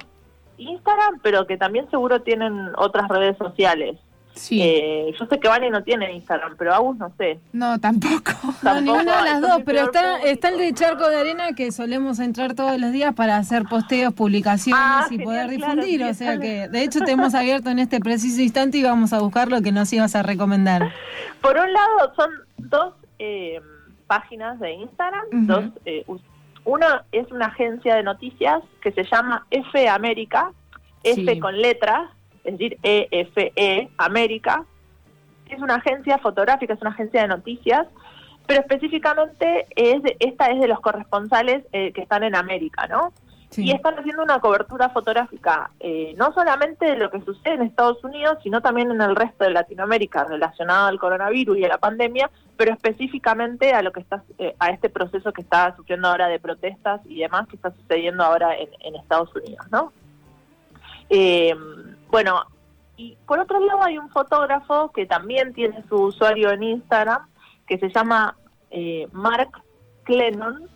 Instagram, 0.57 1.21
pero 1.23 1.47
que 1.47 1.57
también 1.57 1.91
seguro 1.91 2.23
tienen 2.23 2.71
otras 2.77 3.09
redes 3.09 3.37
sociales. 3.37 3.99
Sí. 4.35 4.61
Eh, 4.61 5.15
yo 5.19 5.27
sé 5.27 5.39
que 5.39 5.49
Vane 5.49 5.71
no 5.71 5.83
tiene 5.85 6.13
Instagram, 6.13 6.57
pero 6.59 6.75
Agus 6.75 6.97
no 6.99 7.13
sé. 7.17 7.39
No, 7.53 7.79
tampoco. 7.79 8.33
No, 8.45 8.53
Tampoco, 8.63 8.81
ninguna 8.99 9.19
de 9.19 9.25
las 9.25 9.41
dos, 9.41 9.63
pero 9.65 9.91
peor 9.91 9.95
está, 9.95 10.19
está 10.23 10.49
el 10.49 10.59
de 10.59 10.73
Charco 10.75 11.09
de 11.09 11.17
Arena 11.17 11.53
que 11.55 11.71
solemos 11.71 12.19
entrar 12.19 12.55
todos 12.55 12.79
los 12.81 12.93
días 12.93 13.15
para 13.15 13.37
hacer 13.37 13.65
posteos, 13.65 14.13
publicaciones 14.15 14.83
Ah, 14.85 15.07
y 15.09 15.19
genial, 15.19 15.25
poder 15.25 15.49
difundir. 15.51 16.03
o 16.05 16.15
sea 16.15 16.39
que, 16.39 16.69
de 16.69 16.83
hecho, 16.83 17.01
te 17.01 17.13
hemos 17.13 17.35
abierto 17.35 17.71
en 17.71 17.79
este 17.79 18.01
preciso 18.01 18.41
instante 18.41 18.79
y 18.79 18.83
vamos 18.83 19.13
a 19.13 19.21
buscar 19.21 19.49
lo 19.49 19.63
que 19.63 19.71
nos 19.73 19.93
ibas 19.93 20.15
a 20.17 20.23
recomendar. 20.23 20.91
Por 21.41 21.57
un 21.57 21.73
lado, 21.73 22.13
son 22.17 22.31
dos 22.59 22.95
eh, 23.19 23.61
páginas 24.07 24.59
de 24.61 24.73
Instagram. 24.73 25.25
Ujú. 25.33 25.47
dos, 25.47 25.65
eh, 25.85 26.05
uno 26.65 26.87
es 27.13 27.31
una 27.31 27.47
agencia 27.47 27.95
de 27.97 28.03
noticias 28.03 28.63
que 28.83 28.91
se 28.93 29.05
llama 29.05 29.47
F 29.51 29.89
América, 29.89 30.51
F 31.03 31.25
Sí. 31.35 31.39
con 31.39 31.61
letras, 31.61 32.11
es 32.45 32.53
decir, 32.59 32.79
EFE 32.83 33.89
América. 33.99 34.65
Es 35.49 35.61
una 35.61 35.77
agencia 35.77 36.19
fotográfica, 36.19 36.75
es 36.75 36.81
una 36.81 36.91
agencia 36.91 37.23
de 37.23 37.29
noticias, 37.29 37.87
pero 38.47 38.61
específicamente 38.61 39.67
es 39.75 40.03
de- 40.03 40.17
esta 40.21 40.47
es 40.51 40.61
de 40.61 40.69
los 40.69 40.81
corresponsales 40.81 41.65
eh, 41.73 41.93
que 41.93 42.03
están 42.03 42.23
en 42.25 42.35
América, 42.37 42.87
¿no? 42.87 43.13
Sí. 43.51 43.67
Y 43.67 43.71
están 43.71 43.97
haciendo 43.97 44.23
una 44.25 44.41
cobertura 44.41 44.89
fotográfica, 44.89 45.71
eh, 45.79 46.13
no 46.19 46.33
solamente 46.33 46.87
de 46.87 46.97
lo 46.97 47.09
que 47.11 47.21
sucede 47.21 47.55
en 47.55 47.63
Estados 47.63 48.03
Unidos, 48.03 48.39
sino 48.43 48.61
también 48.61 48.91
en 48.91 49.01
el 49.01 49.15
resto 49.15 49.45
de 49.45 49.51
Latinoamérica 49.51 50.25
relacionado 50.25 50.89
al 50.89 50.99
coronavirus 50.99 51.59
y 51.59 51.65
a 51.65 51.69
la 51.69 51.79
pandemia, 51.79 52.31
pero 52.57 52.73
específicamente 52.73 53.73
a 53.73 53.83
lo 53.83 53.93
que 53.93 54.01
está, 54.01 54.25
eh, 54.39 54.57
a 54.59 54.71
este 54.71 54.89
proceso 54.89 55.33
que 55.33 55.43
está 55.43 55.75
sufriendo 55.77 56.09
ahora 56.09 56.27
de 56.27 56.41
protestas 56.41 57.01
y 57.05 57.21
demás 57.21 57.47
que 57.47 57.55
está 57.55 57.71
sucediendo 57.71 58.25
ahora 58.25 58.57
en, 58.57 58.71
en 58.81 58.97
Estados 58.97 59.33
Unidos, 59.37 59.65
¿no? 59.71 59.93
Eh, 61.11 61.55
bueno, 62.15 62.45
y 62.97 63.17
por 63.27 63.41
otro 63.41 63.59
lado 63.59 63.83
hay 63.83 63.99
un 63.99 64.09
fotógrafo 64.09 64.93
que 64.93 65.05
también 65.05 65.53
tiene 65.53 65.83
su 65.89 65.97
usuario 65.97 66.53
en 66.53 66.63
Instagram, 66.63 67.27
que 67.67 67.77
se 67.79 67.89
llama 67.89 68.37
eh, 68.71 69.09
Mark 69.11 69.51
Clennon, 70.05 70.69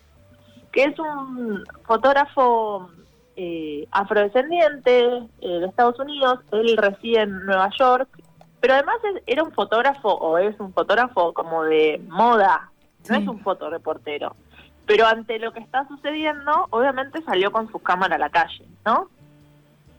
que 0.73 0.83
es 0.83 0.99
un 0.99 1.63
fotógrafo 1.85 2.91
eh, 3.37 3.87
afrodescendiente 3.93 5.05
eh, 5.41 5.49
de 5.61 5.67
Estados 5.67 6.01
Unidos, 6.01 6.41
él 6.51 6.77
reside 6.77 7.21
en 7.21 7.47
Nueva 7.47 7.71
York, 7.79 8.09
pero 8.61 8.75
además 8.75 8.97
es- 9.15 9.23
era 9.29 9.45
un 9.45 9.53
fotógrafo 9.53 10.09
o 10.13 10.39
es 10.39 10.59
un 10.59 10.73
fotógrafo 10.73 11.33
como 11.35 11.63
de 11.63 12.03
moda, 12.09 12.69
no 13.09 13.15
Sí. 13.15 13.23
es 13.23 13.29
un 13.29 13.39
fotoreportero. 13.43 14.35
Pero 14.87 15.07
ante 15.07 15.39
lo 15.39 15.53
que 15.53 15.61
está 15.61 15.87
sucediendo, 15.87 16.67
obviamente 16.71 17.23
salió 17.23 17.53
con 17.53 17.71
su 17.71 17.79
cámara 17.79 18.17
a 18.17 18.19
la 18.19 18.31
calle, 18.31 18.65
¿no? 18.85 19.09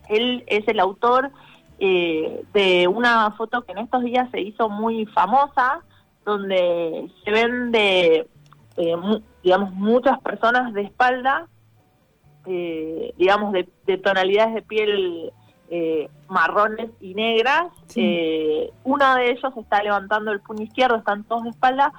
Él 0.09 0.43
es 0.47 0.67
el 0.67 0.79
autor 0.79 1.31
eh, 1.79 2.43
de 2.53 2.87
una 2.87 3.31
foto 3.31 3.61
que 3.61 3.71
en 3.71 3.77
estos 3.77 4.03
días 4.03 4.29
se 4.31 4.41
hizo 4.41 4.67
muy 4.67 5.05
famosa, 5.05 5.81
donde 6.25 7.09
se 7.23 7.31
ven 7.31 7.71
de, 7.71 8.27
eh, 8.77 8.95
mu- 8.97 9.21
digamos, 9.41 9.71
muchas 9.73 10.19
personas 10.19 10.73
de 10.73 10.81
espalda, 10.81 11.47
eh, 12.45 13.13
digamos, 13.17 13.53
de, 13.53 13.69
de 13.85 13.97
tonalidades 13.97 14.55
de 14.55 14.61
piel 14.61 15.31
eh, 15.69 16.09
marrones 16.27 16.89
y 16.99 17.13
negras. 17.13 17.67
Sí. 17.87 18.01
Eh, 18.03 18.71
uno 18.83 19.15
de 19.15 19.31
ellos 19.31 19.53
está 19.57 19.81
levantando 19.83 20.31
el 20.31 20.41
puño 20.41 20.63
izquierdo, 20.63 20.97
están 20.97 21.23
todos 21.23 21.43
de 21.43 21.49
espalda, 21.51 21.93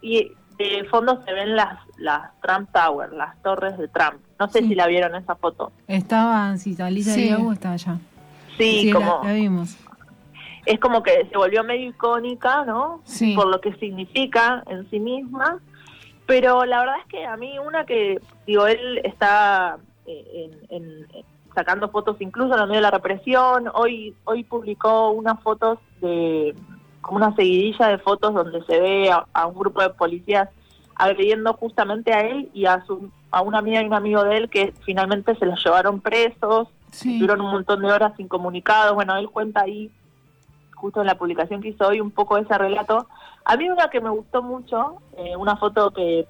y 0.00 0.32
de 0.58 0.84
fondo 0.90 1.22
se 1.24 1.32
ven 1.32 1.56
las, 1.56 1.78
las 1.98 2.30
Trump 2.40 2.70
Tower, 2.72 3.12
las 3.12 3.40
torres 3.42 3.76
de 3.78 3.88
Trump. 3.88 4.20
No 4.38 4.48
sé 4.48 4.60
Sí. 4.60 4.68
si 4.68 4.74
la 4.74 4.86
vieron 4.86 5.14
esa 5.14 5.34
foto. 5.36 5.72
Estaba, 5.88 6.56
si 6.56 6.76
Talisa 6.76 7.12
Sí. 7.12 7.26
y 7.28 7.30
Agus 7.30 7.54
estaba 7.54 7.74
allá. 7.74 7.98
Sí, 8.56 8.90
como 8.92 9.20
la, 9.24 9.32
vimos. 9.32 9.76
es 10.66 10.78
como 10.80 11.02
que 11.02 11.26
se 11.30 11.36
volvió 11.36 11.64
medio 11.64 11.88
icónica, 11.90 12.64
¿no? 12.64 13.00
Sí. 13.04 13.34
Por 13.34 13.48
lo 13.48 13.60
que 13.60 13.74
significa 13.74 14.62
en 14.68 14.88
sí 14.90 15.00
misma. 15.00 15.58
Pero 16.26 16.64
la 16.64 16.80
verdad 16.80 16.94
es 17.00 17.06
que 17.06 17.26
a 17.26 17.36
mí 17.36 17.58
una 17.58 17.84
que, 17.84 18.18
digo, 18.46 18.66
él 18.66 19.00
está 19.04 19.76
eh, 20.06 20.50
en, 20.70 20.82
en- 20.82 21.06
en- 21.14 21.24
sacando 21.54 21.88
fotos 21.90 22.16
incluso 22.20 22.54
en 22.54 22.60
el 22.60 22.66
medio 22.66 22.78
de 22.78 22.82
la 22.82 22.90
represión. 22.90 23.68
Hoy 23.74 24.14
hoy 24.24 24.42
publicó 24.44 25.10
unas 25.10 25.40
fotos 25.42 25.78
de, 26.00 26.54
como 27.04 27.18
una 27.18 27.34
seguidilla 27.36 27.88
de 27.88 27.98
fotos 27.98 28.34
donde 28.34 28.62
se 28.64 28.80
ve 28.80 29.10
a, 29.10 29.26
a 29.32 29.46
un 29.46 29.54
grupo 29.54 29.82
de 29.82 29.90
policías 29.90 30.48
agrediendo 30.96 31.52
justamente 31.54 32.12
a 32.12 32.20
él 32.20 32.50
y 32.54 32.66
a, 32.66 32.84
su, 32.86 33.10
a 33.30 33.42
una 33.42 33.58
amiga 33.58 33.82
y 33.82 33.86
un 33.86 33.94
amigo 33.94 34.24
de 34.24 34.36
él 34.36 34.48
que 34.48 34.72
finalmente 34.84 35.34
se 35.36 35.46
los 35.46 35.62
llevaron 35.64 36.00
presos 36.00 36.68
Sí. 36.94 37.14
Estuvieron 37.14 37.40
un 37.40 37.50
montón 37.50 37.82
de 37.82 37.92
horas 37.92 38.12
incomunicados. 38.18 38.94
Bueno, 38.94 39.16
él 39.16 39.28
cuenta 39.28 39.62
ahí, 39.62 39.90
justo 40.76 41.00
en 41.00 41.08
la 41.08 41.18
publicación 41.18 41.60
que 41.60 41.70
hizo 41.70 41.88
hoy, 41.88 42.00
un 42.00 42.12
poco 42.12 42.38
ese 42.38 42.56
relato. 42.56 43.08
A 43.44 43.56
mí 43.56 43.68
una 43.68 43.90
que 43.90 44.00
me 44.00 44.10
gustó 44.10 44.42
mucho, 44.42 44.98
eh, 45.18 45.36
una 45.36 45.56
foto 45.56 45.90
que 45.90 46.26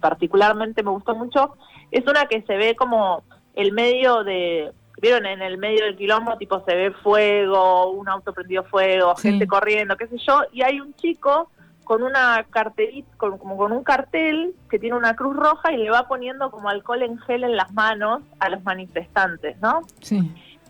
particularmente 0.00 0.82
me 0.82 0.90
gustó 0.90 1.14
mucho, 1.14 1.54
es 1.92 2.04
una 2.06 2.26
que 2.26 2.42
se 2.42 2.56
ve 2.56 2.74
como 2.74 3.22
el 3.54 3.72
medio 3.72 4.24
de... 4.24 4.72
Vieron, 5.00 5.26
en 5.26 5.42
el 5.42 5.58
medio 5.58 5.84
del 5.84 5.96
quilombo, 5.96 6.36
tipo, 6.36 6.62
se 6.64 6.74
ve 6.74 6.90
fuego, 6.90 7.90
un 7.92 8.08
auto 8.08 8.32
prendido 8.32 8.64
fuego, 8.64 9.14
Sí. 9.16 9.28
gente 9.30 9.46
corriendo, 9.46 9.96
qué 9.96 10.06
sé 10.08 10.18
yo, 10.18 10.40
y 10.52 10.62
hay 10.62 10.80
un 10.80 10.94
chico 10.94 11.50
con 11.84 12.02
una 12.02 12.44
cartelita, 12.50 13.08
con, 13.16 13.38
como 13.38 13.56
con 13.56 13.72
un 13.72 13.82
cartel 13.82 14.54
que 14.68 14.78
tiene 14.78 14.96
una 14.96 15.14
cruz 15.16 15.34
roja 15.34 15.72
y 15.72 15.78
le 15.78 15.90
va 15.90 16.06
poniendo 16.06 16.50
como 16.50 16.68
alcohol 16.68 17.02
en 17.02 17.18
gel 17.20 17.44
en 17.44 17.56
las 17.56 17.72
manos 17.72 18.20
a 18.40 18.50
los 18.50 18.62
manifestantes, 18.62 19.58
¿no? 19.62 19.80
Sí. 20.02 20.20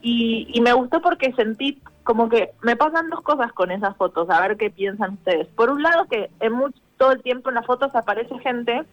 Y, 0.00 0.47
y 0.52 0.61
me 0.61 0.73
gustó 0.73 1.00
porque 1.02 1.32
sentí 1.32 1.82
como 2.04 2.28
que 2.28 2.52
me 2.62 2.76
pasan 2.76 3.11
dos 3.11 3.20
cosas 3.23 3.52
con 3.52 3.70
esas 3.73 3.97
fotos, 3.97 4.30
a 4.30 4.40
ver 4.40 4.56
qué 4.56 4.70
piensan 4.70 5.14
ustedes. 5.14 5.49
Por 5.49 5.70
un 5.70 5.82
lado 5.82 6.04
que 6.04 6.30
en 6.38 6.52
mucho, 6.52 6.78
todo 6.97 7.11
el 7.12 7.23
tiempo 7.23 7.49
en 7.49 7.56
las 7.56 7.66
fotos 7.66 7.94
aparece 7.97 8.38
gente 8.38 8.85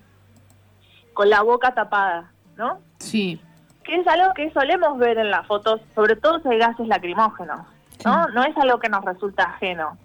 con 1.14 1.30
la 1.30 1.42
boca 1.44 1.74
tapada, 1.76 2.32
¿no? 2.58 2.80
Sí. 3.00 3.40
Que 3.86 3.96
es 3.98 4.08
algo 4.08 4.34
que 4.34 4.52
solemos 4.52 4.98
ver 4.98 5.18
en 5.18 5.32
las 5.32 5.46
fotos, 5.48 5.80
sobre 5.94 6.16
todo 6.16 6.40
si 6.40 6.50
hay 6.50 6.58
gases 6.58 6.88
lacrimógenos, 6.88 7.62
¿no? 8.04 8.28
No 8.30 8.44
es 8.44 8.58
algo 8.58 8.80
que 8.80 8.90
nos 8.90 9.06
resulta 9.06 9.44
ajeno. 9.44 9.98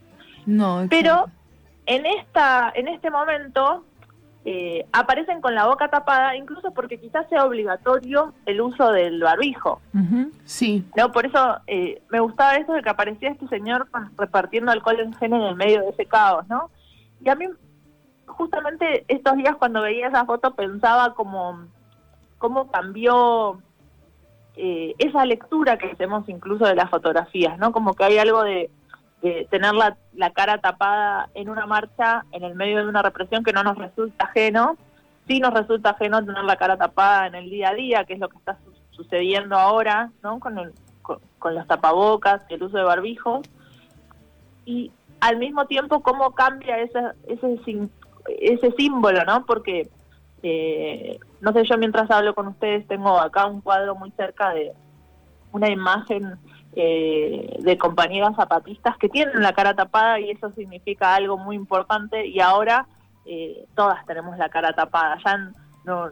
No. 0.46 0.87
Pero 0.90 1.26
en 1.87 2.06
esta 2.06 2.72
en 2.75 2.88
este 2.88 3.10
momento 3.10 3.84
eh, 4.44 4.87
aparecen 4.92 5.42
con 5.42 5.54
la 5.54 5.66
boca 5.66 5.88
tapada, 5.88 6.34
incluso 6.34 6.72
porque 6.72 6.99
quizás 6.99 7.28
sea 7.28 7.44
obligatorio 7.44 8.32
el 8.46 8.60
uso 8.62 8.90
del 8.90 9.22
barbijo. 9.22 9.82
Sí. 10.44 10.84
No, 10.96 11.12
por 11.12 11.26
eso 11.26 11.58
eh, 11.66 12.00
me 12.08 12.20
gustaba 12.20 12.54
eso 12.54 12.72
de 12.72 12.82
que 12.82 12.88
aparecía 12.88 13.30
este 13.30 13.49
señor 13.49 13.88
repartiendo 14.16 14.72
alcohol 14.72 15.00
en 15.00 15.12
gel 15.14 15.34
en 15.34 15.42
el 15.42 15.56
medio 15.56 15.82
de 15.82 15.90
ese 15.90 16.06
caos, 16.06 16.49
¿no? 16.49 16.70
Y 17.22 17.28
a 17.28 17.34
mí, 17.34 17.46
justamente 18.26 19.04
estos 19.08 19.37
días 19.37 19.56
cuando 19.56 19.82
veía 19.82 20.08
esa 20.08 20.25
foto 20.25 20.54
pensaba 20.54 21.12
como 21.14 21.66
cómo 22.38 22.70
cambió 22.70 23.60
eh, 24.57 24.95
esa 24.99 25.25
lectura 25.25 25.78
que 25.78 25.90
hacemos 25.90 26.28
incluso 26.28 26.64
de 26.66 26.75
las 26.75 26.90
fotografías, 26.90 27.59
¿no? 27.59 27.73
Como 27.73 27.95
que 27.95 28.04
hay 28.04 28.19
algo 28.19 28.42
de, 28.42 28.71
tener 29.50 29.75
la, 29.75 29.97
la 30.14 30.30
cara 30.30 30.59
tapada 30.59 31.28
en 31.35 31.50
una 31.50 31.66
marcha 31.66 32.25
en 32.33 32.42
el 32.42 32.54
medio 32.54 32.78
de 32.78 32.88
una 32.88 33.02
represión 33.02 33.45
que 33.45 33.52
no 33.52 33.62
nos 33.62 33.76
resulta 33.76 34.25
ajeno, 34.25 34.76
sí 35.28 35.40
nos 35.40 35.52
resulta 35.52 35.90
ajeno 35.90 36.25
tener 36.25 36.42
la 36.45 36.57
cara 36.57 36.76
tapada 36.78 37.26
en 37.26 37.35
el 37.35 37.50
día 37.50 37.69
a 37.69 37.75
día, 37.75 38.04
que 38.04 38.14
es 38.14 38.19
lo 38.19 38.28
que 38.30 38.38
está 38.38 38.57
su- 38.64 38.73
sucediendo 39.02 39.57
ahora, 39.59 40.11
¿no? 40.23 40.40
Con, 40.40 40.59
el- 40.59 40.73
con, 41.02 41.19
con 41.38 41.54
los 41.54 41.66
tapabocas 41.66 42.42
el 42.49 42.62
uso 42.62 42.78
de 42.78 42.85
barbijos. 42.85 43.47
Y 44.64 44.90
al 45.21 45.37
mismo 45.37 45.66
tiempo, 45.66 46.00
cómo 46.00 46.33
cambia 46.33 46.78
ese, 46.78 47.00
ese, 47.28 47.59
ese 48.40 48.73
símbolo, 48.73 49.25
¿no? 49.25 49.45
Porque, 49.45 49.88
eh, 50.42 51.18
no 51.40 51.52
sé, 51.52 51.64
yo 51.64 51.76
mientras 51.78 52.11
hablo 52.11 52.35
con 52.35 52.49
ustedes 52.49 52.87
tengo 52.87 53.18
acá 53.18 53.47
un 53.47 53.61
cuadro 53.61 53.94
muy 53.94 54.11
cerca 54.12 54.50
de 54.50 54.73
una 55.52 55.68
imagen 55.68 56.38
eh, 56.75 57.56
de 57.59 57.78
compañeras 57.78 58.37
zapatistas 58.37 58.97
que 58.97 59.09
tienen 59.09 59.42
la 59.42 59.52
cara 59.52 59.75
tapada 59.75 60.20
y 60.20 60.30
eso 60.30 60.50
significa 60.52 61.14
algo 61.14 61.37
muy 61.37 61.56
importante 61.56 62.26
y 62.26 62.40
ahora 62.40 62.87
eh, 63.26 63.66
todas 63.75 64.04
tenemos 64.06 64.38
la 64.38 64.49
cara 64.49 64.73
tapada. 64.73 65.18
Ya 65.25 65.50
no, 65.85 66.11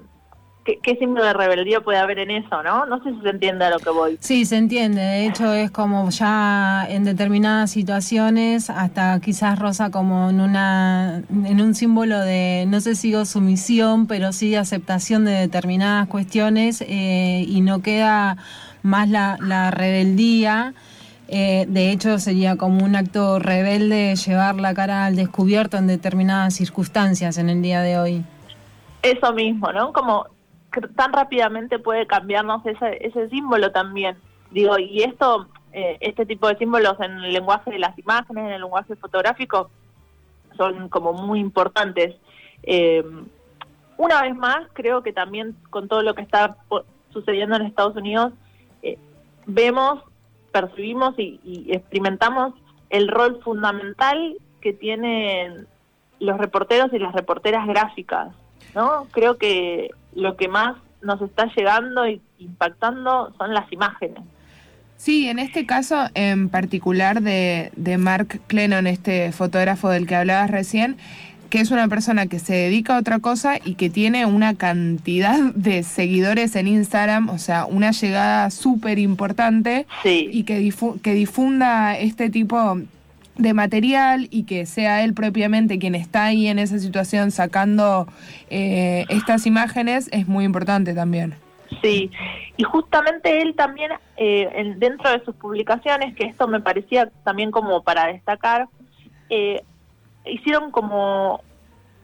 ¿qué, 0.69 0.79
¿Qué 0.83 0.97
símbolo 0.97 1.25
de 1.25 1.33
rebeldía 1.33 1.81
puede 1.81 1.99
haber 1.99 2.19
en 2.19 2.31
eso, 2.31 2.63
no? 2.63 2.85
No 2.85 3.03
sé 3.03 3.15
si 3.15 3.21
se 3.23 3.31
entiende 3.31 3.65
a 3.65 3.71
lo 3.71 3.79
que 3.79 3.89
voy. 3.89 4.19
Sí, 4.21 4.45
se 4.45 4.57
entiende. 4.57 5.01
De 5.01 5.27
hecho, 5.27 5.53
es 5.55 5.71
como 5.71 6.11
ya 6.11 6.87
en 6.89 7.05
determinadas 7.05 7.71
situaciones, 7.71 8.69
hasta 8.69 9.19
quizás 9.21 9.59
rosa 9.59 9.91
como 9.91 10.29
en 10.29 10.41
una, 10.41 11.23
en 11.31 11.61
un 11.61 11.75
símbolo 11.75 12.19
de, 12.19 12.67
no 12.69 12.81
sé 12.81 12.95
si 12.95 13.09
digo 13.09 13.25
sumisión, 13.25 14.07
pero 14.07 14.33
sí 14.33 14.55
aceptación 14.55 15.25
de 15.25 15.33
determinadas 15.33 16.07
cuestiones 16.09 16.83
eh, 16.87 17.45
y 17.49 17.63
no 17.63 17.81
queda 17.81 18.37
más 18.83 19.09
la, 19.09 19.39
la 19.41 19.71
rebeldía. 19.71 20.75
Eh, 21.29 21.65
de 21.69 21.91
hecho, 21.93 22.19
sería 22.19 22.57
como 22.57 22.85
un 22.85 22.95
acto 22.95 23.39
rebelde 23.39 24.17
llevar 24.17 24.57
la 24.57 24.75
cara 24.75 25.07
al 25.07 25.17
descubierto 25.17 25.79
en 25.79 25.87
determinadas 25.87 26.55
circunstancias 26.55 27.39
en 27.39 27.49
el 27.49 27.63
día 27.63 27.81
de 27.81 27.99
hoy. 27.99 28.25
Eso 29.03 29.33
mismo, 29.33 29.73
¿no? 29.73 29.93
Como 29.93 30.27
tan 30.97 31.13
rápidamente 31.13 31.79
puede 31.79 32.07
cambiarnos 32.07 32.65
ese, 32.67 32.99
ese 33.07 33.29
símbolo 33.29 33.73
también. 33.73 34.17
Digo, 34.51 34.79
y 34.79 35.03
esto 35.03 35.49
eh, 35.73 35.99
este 36.01 36.25
tipo 36.25 36.49
de 36.49 36.57
símbolos 36.57 36.99
en 37.01 37.13
el 37.13 37.33
lenguaje 37.33 37.71
de 37.71 37.79
las 37.79 37.99
imágenes, 37.99 38.45
en 38.45 38.53
el 38.53 38.63
lenguaje 38.63 38.97
fotográfico, 38.97 39.71
son 40.57 40.89
como 40.89 41.13
muy 41.13 41.41
importantes. 41.41 42.17
Eh, 42.63 43.05
una 43.97 44.23
vez 44.23 44.35
más, 44.35 44.67
creo 44.73 45.03
que 45.03 45.13
también 45.13 45.57
con 45.71 45.89
todo 45.89 46.03
lo 46.03 46.15
que 46.15 46.23
está 46.23 46.57
sucediendo 47.11 47.57
en 47.57 47.63
Estados 47.63 47.97
Unidos, 47.97 48.33
eh, 48.83 48.99
vemos, 49.47 50.03
percibimos 50.53 51.19
y, 51.19 51.41
y, 51.45 51.73
experimentamos 51.73 52.55
el 52.91 53.09
rol 53.09 53.41
fundamental 53.43 54.37
que 54.61 54.73
tienen 54.73 55.67
los 56.19 56.39
reporteros 56.39 56.93
y 56.93 56.99
las 56.99 57.13
reporteras 57.13 57.67
gráficas, 57.67 58.35
¿no? 58.75 59.07
Creo 59.13 59.37
que 59.39 59.91
lo 60.15 60.37
que 60.37 60.49
más 60.49 60.77
nos 61.03 61.21
está 61.23 61.47
llegando 61.57 62.05
e 62.05 62.21
impactando 62.39 63.33
son 63.39 63.55
las 63.55 63.71
imágenes. 63.73 64.19
Sí, 64.97 65.29
en 65.29 65.39
este 65.39 65.65
caso 65.65 66.09
en 66.15 66.49
particular 66.49 67.23
de, 67.23 67.71
de 67.77 67.99
Mark 67.99 68.41
Clennon, 68.49 68.87
este 68.89 69.31
fotógrafo 69.33 69.89
del 69.91 70.07
que 70.09 70.17
hablabas 70.17 70.51
recién, 70.51 70.97
que 71.51 71.61
es 71.61 71.71
una 71.71 71.87
persona 71.89 72.27
que 72.27 72.41
se 72.41 72.55
dedica 72.55 72.97
a 72.97 72.99
otra 72.99 73.21
cosa 73.21 73.59
y 73.65 73.77
que 73.77 73.89
tiene 73.91 74.27
una 74.27 74.55
cantidad 74.55 75.39
de 75.55 75.83
seguidores 75.85 76.57
en 76.57 76.67
Instagram, 76.67 77.31
o 77.31 77.39
sea, 77.39 77.65
una 77.65 77.93
llegada 77.93 78.51
súper 78.51 78.99
importante 78.99 79.87
Sí. 80.03 80.29
y 80.33 80.43
que, 80.43 80.61
difu- 80.61 81.01
que 81.01 81.15
difunda 81.15 81.97
este 81.97 82.29
tipo 82.29 82.79
de 83.39 83.55
material 83.55 84.27
y 84.31 84.43
que 84.45 84.67
sea 84.67 85.03
él 85.05 85.15
propiamente 85.15 85.79
quien 85.79 85.95
está 85.95 86.25
ahí 86.27 86.49
en 86.49 86.59
esa 86.59 86.79
situación 86.79 87.31
sacando 87.31 88.07
eh, 88.51 89.05
estas 89.09 89.47
imágenes 89.47 90.09
es 90.13 90.27
muy 90.29 90.45
importante 90.45 90.93
también. 90.93 91.35
Sí, 91.83 92.11
y 92.57 92.63
justamente 92.65 93.41
él 93.41 93.55
también, 93.55 93.93
eh, 94.17 94.49
en- 94.55 94.79
dentro 94.81 95.11
de 95.11 95.25
sus 95.25 95.35
publicaciones, 95.37 96.15
que 96.17 96.25
esto 96.25 96.49
me 96.49 96.61
parecía 96.61 97.11
también 97.25 97.51
como 97.53 97.83
para 97.83 98.07
destacar, 98.09 98.67
eh, 99.31 99.63
hicieron 100.27 100.71
como 100.73 101.41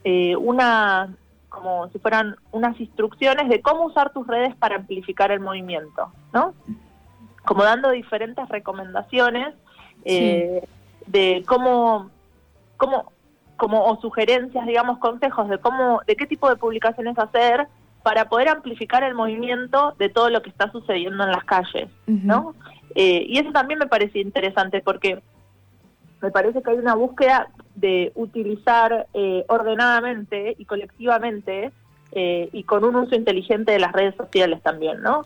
eh, 0.05 0.37
una, 0.37 1.17
como 1.49 1.89
si 1.89 1.99
fueran 1.99 2.37
unas 2.53 2.79
instrucciones 2.79 3.49
de 3.49 3.61
cómo 3.63 3.87
usar 3.87 4.13
tus 4.13 4.27
redes 4.27 4.55
para 4.55 4.77
amplificar 4.77 5.31
el 5.33 5.41
movimiento, 5.41 6.13
¿no? 6.33 6.55
Como 7.45 7.65
dando 7.65 7.91
diferentes 7.91 8.47
recomendaciones 8.49 9.55
eh, 10.05 10.63
de 11.07 11.43
cómo, 11.47 12.11
cómo, 12.77 13.13
como 13.57 13.85
o 13.85 14.01
sugerencias, 14.01 14.67
digamos, 14.67 14.99
consejos 14.99 15.49
de 15.49 15.59
cómo, 15.59 16.01
de 16.07 16.17
qué 16.17 16.27
tipo 16.27 16.49
de 16.49 16.57
publicaciones 16.57 17.19
hacer 17.19 17.67
para 18.03 18.29
poder 18.29 18.49
amplificar 18.49 19.03
el 19.03 19.15
movimiento 19.15 19.95
de 19.99 20.11
todo 20.11 20.29
lo 20.29 20.43
que 20.43 20.51
está 20.51 20.71
sucediendo 20.71 21.25
en 21.25 21.31
las 21.31 21.45
calles, 21.45 21.89
¿no? 22.07 22.55
Eh, 22.95 23.25
y 23.27 23.39
eso 23.39 23.51
también 23.51 23.79
me 23.79 23.87
parece 23.87 24.21
interesante 24.21 24.83
porque 24.83 25.23
me 26.21 26.31
parece 26.31 26.63
que 26.63 26.71
hay 26.71 26.77
una 26.77 26.95
búsqueda 26.95 27.49
de 27.75 28.13
utilizar 28.15 29.07
eh, 29.15 29.45
ordenadamente 29.49 30.55
y 30.59 30.65
colectivamente 30.65 31.73
eh, 32.13 32.49
y 32.53 32.63
con 32.65 32.85
un 32.85 32.95
uso 32.95 33.15
inteligente 33.15 33.73
de 33.73 33.79
las 33.79 33.93
redes 33.93 34.15
sociales 34.17 34.63
también, 34.63 35.03
¿no? 35.03 35.25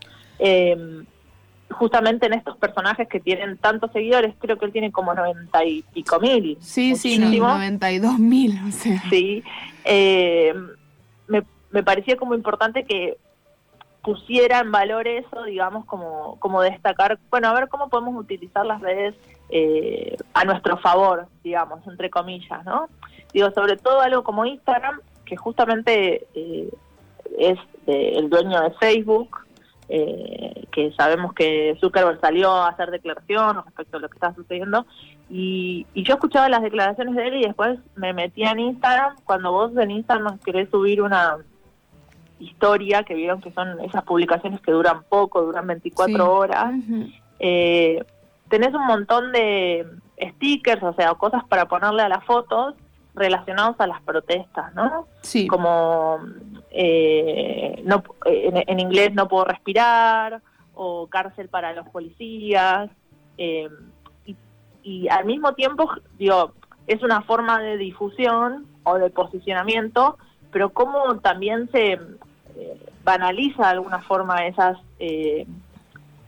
Justamente 1.71 2.25
en 2.25 2.33
estos 2.33 2.57
personajes 2.57 3.07
que 3.07 3.19
tienen 3.19 3.57
tantos 3.57 3.91
seguidores, 3.91 4.33
creo 4.39 4.57
que 4.57 4.65
él 4.65 4.71
tiene 4.71 4.91
como 4.91 5.13
noventa 5.13 5.63
y 5.63 5.83
pico 5.93 6.19
mil. 6.19 6.57
Sí, 6.61 6.95
sí, 6.95 7.17
no, 7.17 7.25
muchísimo. 7.27 7.47
92 7.49 8.19
mil, 8.19 8.59
o 8.67 8.71
sea. 8.71 9.01
Sí, 9.09 9.43
eh, 9.85 10.53
me, 11.27 11.43
me 11.71 11.83
parecía 11.83 12.17
como 12.17 12.33
importante 12.33 12.85
que 12.85 13.17
pusiera 14.01 14.59
en 14.59 14.71
valor 14.71 15.07
eso, 15.07 15.43
digamos, 15.43 15.85
como, 15.85 16.37
como 16.39 16.61
destacar, 16.61 17.19
bueno, 17.29 17.49
a 17.49 17.53
ver 17.53 17.67
cómo 17.67 17.89
podemos 17.89 18.15
utilizar 18.15 18.65
las 18.65 18.81
redes 18.81 19.13
eh, 19.49 20.15
a 20.33 20.45
nuestro 20.45 20.77
favor, 20.77 21.27
digamos, 21.43 21.85
entre 21.85 22.09
comillas, 22.09 22.63
¿no? 22.65 22.87
Digo, 23.33 23.51
sobre 23.51 23.77
todo 23.77 24.01
algo 24.01 24.23
como 24.23 24.45
Instagram, 24.45 25.01
que 25.25 25.35
justamente 25.35 26.25
eh, 26.33 26.69
es 27.37 27.59
de- 27.85 28.11
el 28.17 28.29
dueño 28.29 28.61
de 28.61 28.71
Facebook, 28.79 29.37
eh, 29.89 30.65
que 30.71 30.91
sabemos 30.93 31.33
que 31.33 31.75
Zuckerberg 31.81 32.19
salió 32.21 32.51
a 32.51 32.69
hacer 32.69 32.91
declaraciones 32.91 33.65
respecto 33.65 33.97
a 33.97 33.99
lo 33.99 34.09
que 34.09 34.15
está 34.15 34.33
sucediendo, 34.35 34.85
y, 35.29 35.85
y 35.93 36.03
yo 36.03 36.13
escuchaba 36.15 36.47
las 36.49 36.61
declaraciones 36.61 37.15
de 37.15 37.27
él 37.27 37.35
y 37.35 37.43
después 37.45 37.79
me 37.95 38.13
metía 38.13 38.51
en 38.51 38.59
Instagram. 38.59 39.15
Cuando 39.25 39.51
vos 39.51 39.75
en 39.77 39.91
Instagram 39.91 40.39
querés 40.39 40.69
subir 40.69 41.01
una 41.01 41.37
historia, 42.39 43.03
que 43.03 43.15
vieron 43.15 43.41
que 43.41 43.51
son 43.51 43.79
esas 43.81 44.03
publicaciones 44.03 44.61
que 44.61 44.71
duran 44.71 45.03
poco, 45.09 45.41
duran 45.41 45.67
24 45.67 46.15
Sí. 46.15 46.21
horas, 46.21 46.73
eh, 47.39 48.03
tenés 48.49 48.73
un 48.73 48.85
montón 48.87 49.31
de 49.31 49.85
stickers, 50.19 50.81
o 50.83 50.93
sea, 50.93 51.13
cosas 51.15 51.43
para 51.45 51.65
ponerle 51.67 52.01
a 52.03 52.09
las 52.09 52.23
fotos 52.25 52.75
relacionados 53.13 53.75
a 53.79 53.87
las 53.87 54.01
protestas, 54.01 54.73
¿no? 54.75 55.07
Sí. 55.21 55.47
Como 55.47 56.19
eh, 56.71 57.81
no, 57.83 58.03
eh, 58.25 58.63
en, 58.67 58.79
inglés 58.79 59.13
no 59.13 59.27
puedo 59.27 59.45
respirar 59.45 60.41
o 60.75 61.07
cárcel 61.07 61.49
para 61.49 61.73
los 61.73 61.87
policías 61.89 62.89
eh, 63.37 63.69
y, 64.25 64.35
y 64.83 65.07
al 65.09 65.25
mismo 65.25 65.53
tiempo 65.53 65.89
digo 66.17 66.53
es 66.87 67.01
una 67.03 67.21
forma 67.21 67.59
de 67.59 67.77
difusión 67.77 68.67
o 68.83 68.97
de 68.97 69.09
posicionamiento 69.09 70.17
pero 70.51 70.69
cómo 70.69 71.19
también 71.19 71.69
se 71.71 71.99
banaliza 73.03 73.63
de 73.63 73.69
alguna 73.69 74.01
forma 74.01 74.45
esas 74.45 74.77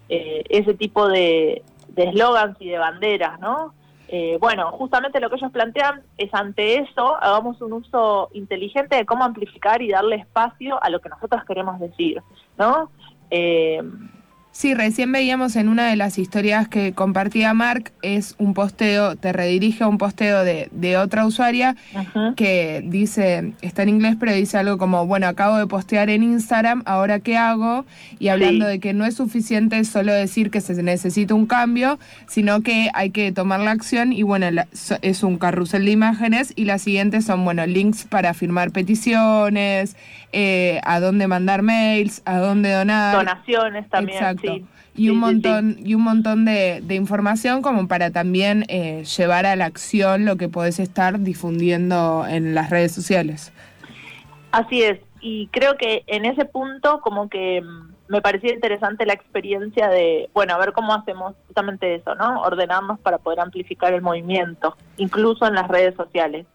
ese 0.10 0.73
tipo 0.73 1.08
de 1.08 1.63
eslogans 1.95 2.58
y 2.60 2.69
de 2.69 2.77
banderas, 2.77 3.39
¿no? 3.39 3.73
Eh, 4.13 4.38
bueno, 4.41 4.71
justamente 4.71 5.21
lo 5.21 5.30
que 5.30 5.38
ellos 5.38 5.54
plantean 5.54 6.04
es 6.17 6.34
ante 6.34 6.80
eso, 6.80 7.15
hagamos 7.24 7.62
un 7.62 7.71
uso 7.71 8.28
inteligente 8.34 8.97
de 8.97 9.06
cómo 9.06 9.24
amplificar 9.24 9.82
y 9.82 9.89
darle 9.89 10.17
espacio 10.17 10.84
a 10.84 10.89
lo 10.89 11.00
que 11.00 11.08
nosotros 11.08 11.45
queremos 11.45 11.80
decir, 11.80 12.21
¿no? 12.58 12.91
Eh, 13.30 13.82
Sí, 14.54 14.74
recién 14.74 15.12
veíamos 15.14 15.56
en 15.56 15.70
una 15.70 15.88
de 15.88 15.96
las 15.96 16.18
historias 16.20 16.68
que 16.68 16.92
compartía 16.92 17.54
Mark, 17.54 17.94
es 18.02 18.36
un 18.38 18.54
posteo, 18.54 19.16
te 19.16 19.32
redirige 19.32 19.86
a 19.86 19.88
un 19.88 19.98
posteo 19.98 20.44
de, 20.44 20.68
de 20.72 20.98
otra 20.98 21.26
usuaria 21.26 21.78
que 22.36 22.84
dice, 22.86 23.54
está 23.62 23.84
en 23.84 23.90
inglés, 23.90 24.18
pero 24.20 24.34
dice 24.34 24.58
algo 24.58 24.78
como, 24.78 25.08
bueno, 25.08 25.28
acabo 25.28 25.58
de 25.58 25.68
postear 25.68 26.10
en 26.10 26.22
Instagram, 26.24 26.84
¿ahora 26.86 27.20
qué 27.20 27.38
hago? 27.38 27.86
Y 28.20 28.28
hablando 28.28 28.66
Sí. 28.66 28.72
de 28.74 28.80
que 28.82 28.94
no 28.94 29.06
es 29.06 29.16
suficiente 29.16 29.84
solo 29.86 30.12
decir 30.14 30.52
que 30.52 30.60
se 30.60 30.84
necesita 30.84 31.34
un 31.34 31.46
cambio, 31.46 31.98
sino 32.28 32.62
que 32.62 32.90
hay 32.94 33.12
que 33.12 33.32
tomar 33.32 33.62
la 33.62 33.72
acción 33.72 34.12
y 34.12 34.24
bueno, 34.24 34.52
la- 34.52 34.68
so- 34.74 34.98
es 35.02 35.24
un 35.24 35.38
carrusel 35.38 35.86
de 35.86 35.92
imágenes 35.92 36.52
y 36.58 36.66
las 36.66 36.82
siguientes 36.82 37.24
son, 37.26 37.46
bueno, 37.46 37.66
links 37.66 38.04
para 38.04 38.34
firmar 38.34 38.72
peticiones, 38.72 39.96
eh, 40.34 40.82
a 40.84 41.00
dónde 41.00 41.28
mandar 41.28 41.62
mails, 41.62 42.22
a 42.26 42.38
dónde 42.38 42.72
donar. 42.74 43.16
donaciones 43.16 43.90
también, 43.90 44.18
Exacto. 44.18 44.40
Sí. 44.41 44.65
Y 44.93 45.10
un 45.10 45.15
sí, 45.15 45.19
montón, 45.21 45.77
y 45.80 45.95
un 45.95 46.01
montón 46.01 46.45
de, 46.45 46.82
de 46.84 46.95
información 46.95 47.62
como 47.62 47.88
para 47.88 48.12
también 48.12 48.65
eh, 48.67 49.04
llevar 49.17 49.45
a 49.45 49.56
la 49.56 49.65
acción 49.65 50.25
lo 50.25 50.36
que 50.36 50.49
podés 50.49 50.80
estar 50.80 51.19
difundiendo 51.19 52.25
en 52.27 52.54
las 52.54 52.69
redes 52.69 52.91
sociales. 52.91 53.54
Así 54.51 54.84
es, 54.84 54.99
y 55.21 55.47
creo 55.47 55.77
que 55.77 56.04
en 56.08 56.25
ese 56.25 56.43
punto 56.45 56.99
como 57.01 57.30
que 57.30 57.62
mm, 57.62 57.91
me 58.12 58.21
parecía 58.21 58.54
interesante 58.54 59.06
la 59.06 59.13
experiencia 59.13 59.88
de, 59.88 60.30
bueno, 60.34 60.54
a 60.54 60.58
ver 60.58 60.73
cómo 60.73 60.93
hacemos 60.93 61.36
justamente 61.47 61.95
eso, 61.95 62.13
¿no? 62.15 62.41
Ordenarnos 62.41 62.99
para 62.99 63.19
poder 63.19 63.39
amplificar 63.39 63.93
el 63.93 64.01
movimiento, 64.01 64.75
incluso 64.97 65.47
en 65.47 65.54
las 65.54 65.69
redes 65.69 65.95
sociales, 65.95 66.45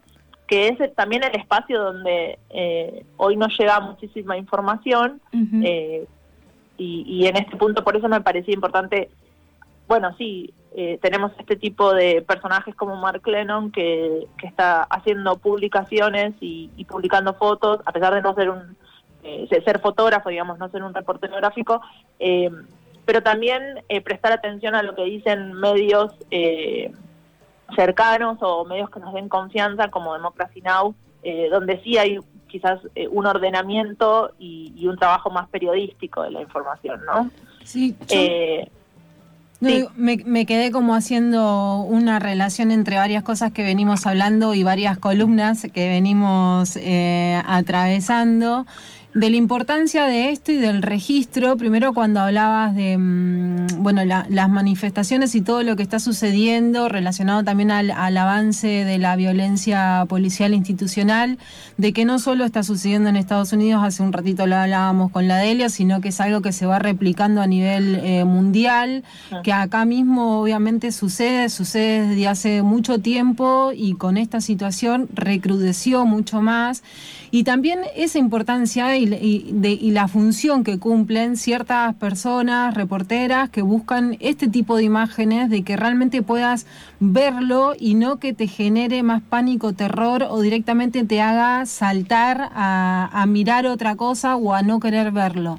que 0.47 0.69
es 0.69 0.95
también 0.95 1.25
el 1.25 1.35
espacio 1.35 1.81
donde 1.81 2.39
eh, 2.51 3.07
hoy 3.17 3.37
nos 3.37 3.57
llega 3.59 3.81
muchísima 3.81 4.37
información 4.37 5.21
eh, 5.65 6.07
y, 6.77 7.05
y 7.07 7.27
en 7.27 7.37
este 7.37 7.57
punto 7.57 7.85
por 7.85 7.97
eso 7.97 8.09
me 8.09 8.21
parecía 8.21 8.55
importante, 8.55 9.11
bueno, 9.89 10.15
sí, 10.17 10.53
eh, 10.75 10.99
tenemos 11.01 11.33
este 11.39 11.57
tipo 11.57 11.95
de 11.95 12.23
personajes 12.23 12.75
como 12.75 12.97
Mark 12.97 13.27
Lennon 13.27 13.71
que, 13.71 14.27
que 14.39 14.47
está 14.47 14.83
haciendo 14.83 15.37
publicaciones 15.39 16.35
y, 16.41 16.71
y 16.77 16.85
publicando 16.85 17.35
fotos, 17.35 17.81
a 17.87 17.93
pesar 17.93 18.15
de 18.15 18.23
no 18.23 18.35
ser 18.35 18.51
un 18.51 18.77
eh, 19.27 19.49
ser 19.65 19.81
fotógrafo, 19.81 20.29
digamos, 20.29 20.59
no 20.59 20.69
ser 20.71 20.83
un 20.83 20.95
reportero 20.95 21.37
gráfico, 21.37 21.81
eh, 22.19 22.51
pero 23.05 23.23
también 23.23 23.83
eh, 23.89 24.01
prestar 24.01 24.33
atención 24.33 24.75
a 24.75 24.83
lo 24.83 24.95
que 24.95 25.05
dicen 25.05 25.53
medios 25.55 26.13
eh, 26.31 26.93
cercanos 27.75 28.39
o 28.41 28.65
medios 28.65 28.91
que 28.91 29.01
nos 29.01 29.13
den 29.15 29.29
confianza 29.29 29.89
como 29.89 30.15
Democracy 30.15 30.61
Now, 30.61 30.95
donde 31.51 31.83
sí 31.83 31.99
hay 31.99 32.21
quizás 32.57 32.81
eh, 32.95 33.07
un 33.09 33.27
ordenamiento 33.27 34.33
y, 34.39 34.73
y 34.77 34.87
un 34.87 34.97
trabajo 34.97 35.31
más 35.31 35.47
periodístico 35.51 36.23
de 36.23 36.31
la 36.31 36.41
información, 36.41 37.01
¿no? 37.07 37.31
Sí, 37.65 37.95
yo- 38.09 38.17
Eh, 38.19 38.69
No, 39.59 39.71
Sí. 39.71 39.85
me, 39.97 40.17
me 40.27 40.45
quedé 40.45 40.71
como 40.71 40.95
haciendo 40.95 41.79
una 41.81 42.19
relación 42.19 42.71
entre 42.71 42.97
varias 42.97 43.23
cosas 43.23 43.53
que 43.53 43.63
venimos 43.63 44.07
hablando 44.07 44.53
y 44.55 44.63
varias 44.63 44.99
columnas 44.99 45.67
que 45.73 45.89
venimos 45.89 46.77
eh, 46.77 47.41
atravesando. 47.47 48.67
De 49.17 49.31
la 49.31 49.37
importancia 49.37 50.05
de 50.05 50.29
esto 50.29 50.53
y 50.53 50.57
del 50.57 50.83
registro, 50.83 51.57
primero 51.57 51.95
cuando 51.95 52.21
hablabas 52.21 52.75
de 52.77 52.99
mm, 52.99 53.83
bueno 53.83 54.05
las 54.05 54.51
manifestaciones 54.51 55.35
y 55.35 55.41
todo 55.41 55.63
lo 55.63 55.75
que 55.75 55.83
está 55.83 56.01
sucediendo 56.01 56.91
relacionado 56.91 57.43
también 57.43 57.71
al, 57.71 57.91
avance 57.91 58.67
de 58.67 58.99
la 58.99 59.17
violencia 59.17 60.05
policial 60.07 60.53
institucional, 60.53 61.39
de 61.79 61.95
que 61.95 62.05
no 62.05 62.19
solo 62.19 62.45
está 62.45 62.63
sucediendo 62.63 63.09
en 63.09 63.17
Estados 63.17 63.55
Unidos, 63.55 63.83
hace 63.83 64.03
un 64.03 64.13
ratito 64.13 64.47
lo 64.47 64.57
hablábamos 64.57 65.11
con 65.11 65.29
la 65.29 65.39
Delia, 65.39 65.71
sino 65.71 66.03
que 66.03 66.11
es 66.11 66.21
algo 66.21 66.43
que 66.43 66.53
se 66.53 66.67
va 66.67 66.79
replicando 66.79 67.41
a 67.41 67.47
nivel 67.47 67.95
eh, 68.03 68.25
mundial, 68.27 69.03
que 69.43 69.53
acá 69.55 69.87
mismo 69.87 70.43
obviamente 70.43 70.93
sucede, 70.93 71.49
sucede 71.49 72.09
desde 72.09 72.29
hace 72.29 72.63
mucho 72.63 72.99
tiempo 72.99 73.71
y 73.75 73.95
con 73.95 74.19
esta 74.19 74.43
situación 74.43 75.09
recrudeció 75.15 76.05
mucho 76.05 76.43
más. 76.43 76.83
Y 77.31 77.45
también 77.45 77.81
esa 77.97 78.19
importancia 78.19 78.97
y, 78.97 79.06
y, 79.15 79.91
la 79.91 80.09
función 80.09 80.65
que 80.65 80.79
cumplen 80.79 81.37
ciertas 81.37 81.95
personas, 81.95 82.75
reporteras, 82.75 83.51
que 83.51 83.63
buscan 83.63 84.17
este 84.21 84.49
tipo 84.49 84.77
de 84.77 84.85
imágenes, 84.85 85.51
de 85.51 85.63
que 85.63 85.77
realmente 85.77 86.23
puedas 86.23 86.67
verlo 87.01 87.75
y 87.79 87.95
no 87.95 88.19
que 88.19 88.33
te 88.33 88.47
genere 88.47 89.03
más 89.03 89.23
pánico, 89.23 89.73
terror 89.73 90.27
o 90.29 90.41
directamente 90.41 91.05
te 91.05 91.21
haga 91.21 91.67
saltar 91.67 92.51
a, 92.55 93.09
a 93.13 93.27
mirar 93.27 93.67
otra 93.67 93.97
cosa 93.97 94.37
o 94.37 94.55
a 94.55 94.63
no 94.63 94.81
querer 94.81 95.13
verlo 95.13 95.59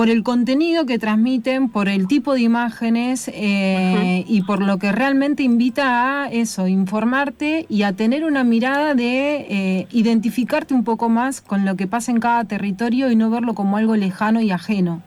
por 0.00 0.08
el 0.08 0.22
contenido 0.22 0.86
que 0.86 0.98
transmiten, 0.98 1.68
por 1.68 1.86
el 1.86 2.08
tipo 2.08 2.32
de 2.32 2.40
imágenes 2.40 3.28
eh, 3.28 4.24
y 4.26 4.40
por 4.44 4.62
lo 4.62 4.78
que 4.78 4.92
realmente 4.92 5.42
invita 5.42 6.22
a 6.22 6.30
eso, 6.30 6.68
informarte 6.68 7.66
y 7.68 7.82
a 7.82 7.92
tener 7.92 8.24
una 8.24 8.42
mirada 8.42 8.94
de 8.94 9.40
eh, 9.40 9.88
identificarte 9.90 10.72
un 10.72 10.84
poco 10.84 11.10
más 11.10 11.42
con 11.42 11.66
lo 11.66 11.76
que 11.76 11.86
pasa 11.86 12.12
en 12.12 12.18
cada 12.18 12.46
territorio 12.46 13.10
y 13.10 13.16
no 13.16 13.28
verlo 13.28 13.52
como 13.52 13.76
algo 13.76 13.94
lejano 13.94 14.40
y 14.40 14.50
ajeno. 14.52 15.02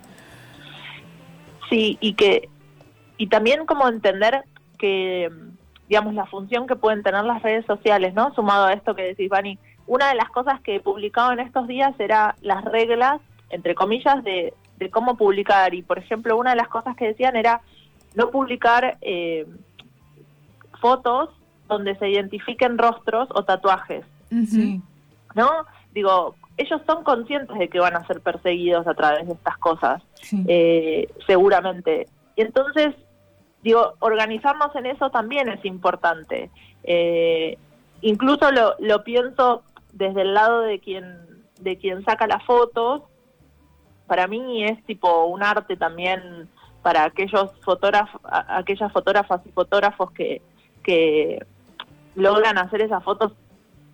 Sí, 1.71 1.97
y 1.99 2.13
que 2.13 2.49
y 3.17 3.29
también 3.29 3.65
como 3.65 3.89
entender 3.89 4.43
que 4.77 5.31
digamos 5.89 6.13
la 6.13 6.27
función 6.27 6.67
que 6.67 6.75
pueden 6.75 7.01
tener 7.01 7.23
las 7.23 7.41
redes 7.41 7.65
sociales, 7.65 8.13
¿no? 8.13 8.31
Sumado 8.35 8.67
a 8.67 8.73
esto 8.73 8.93
que 8.93 9.01
decís, 9.01 9.27
Vani, 9.27 9.57
una 9.87 10.09
de 10.09 10.15
las 10.15 10.29
cosas 10.29 10.61
que 10.61 10.75
he 10.75 10.79
publicado 10.79 11.31
en 11.31 11.39
estos 11.39 11.67
días 11.67 11.99
era 11.99 12.35
las 12.43 12.63
reglas 12.63 13.21
entre 13.53 13.75
comillas 13.75 14.23
de 14.23 14.53
de 14.83 14.89
cómo 14.89 15.17
publicar. 15.17 15.73
Y, 15.73 15.81
por 15.81 15.97
ejemplo, 15.97 16.37
una 16.37 16.51
de 16.51 16.57
las 16.57 16.67
cosas 16.67 16.95
que 16.95 17.07
decían 17.07 17.35
era 17.35 17.61
no 18.15 18.29
publicar 18.29 18.97
eh, 19.01 19.47
fotos 20.79 21.29
donde 21.67 21.95
se 21.95 22.09
identifiquen 22.09 22.77
rostros 22.77 23.29
o 23.33 23.43
tatuajes. 23.43 24.05
¿No? 25.35 25.49
Digo, 25.93 26.35
ellos 26.57 26.81
son 26.85 27.03
conscientes 27.03 27.57
de 27.57 27.69
que 27.69 27.79
van 27.79 27.95
a 27.95 28.05
ser 28.05 28.21
perseguidos 28.21 28.85
a 28.87 28.93
través 28.93 29.27
de 29.27 29.33
estas 29.33 29.57
cosas, 29.57 30.03
eh, 30.47 31.07
seguramente. 31.25 32.07
Y 32.35 32.41
entonces, 32.41 32.95
digo, 33.63 33.93
organizarnos 33.99 34.75
en 34.75 34.87
eso 34.87 35.09
también 35.09 35.49
es 35.49 35.63
importante. 35.65 36.49
Eh, 36.83 37.57
incluso 38.01 38.51
lo, 38.51 38.75
lo 38.79 39.03
pienso 39.03 39.63
desde 39.93 40.21
el 40.21 40.33
lado 40.33 40.61
de 40.61 40.79
quien 40.79 41.33
de 41.63 41.77
quien 41.77 42.03
saca 42.03 42.27
las 42.27 42.43
fotos 42.43 43.03
para 44.07 44.27
mí 44.27 44.63
es 44.63 44.83
tipo 44.85 45.25
un 45.25 45.43
arte 45.43 45.75
también 45.77 46.49
para 46.81 47.05
aquellos 47.05 47.51
fotógrafos, 47.61 48.21
aquellas 48.23 48.91
fotógrafas 48.91 49.41
y 49.45 49.51
fotógrafos 49.51 50.11
que, 50.11 50.41
que 50.83 51.45
logran 52.15 52.57
hacer 52.57 52.81
esas 52.81 53.03
fotos 53.03 53.31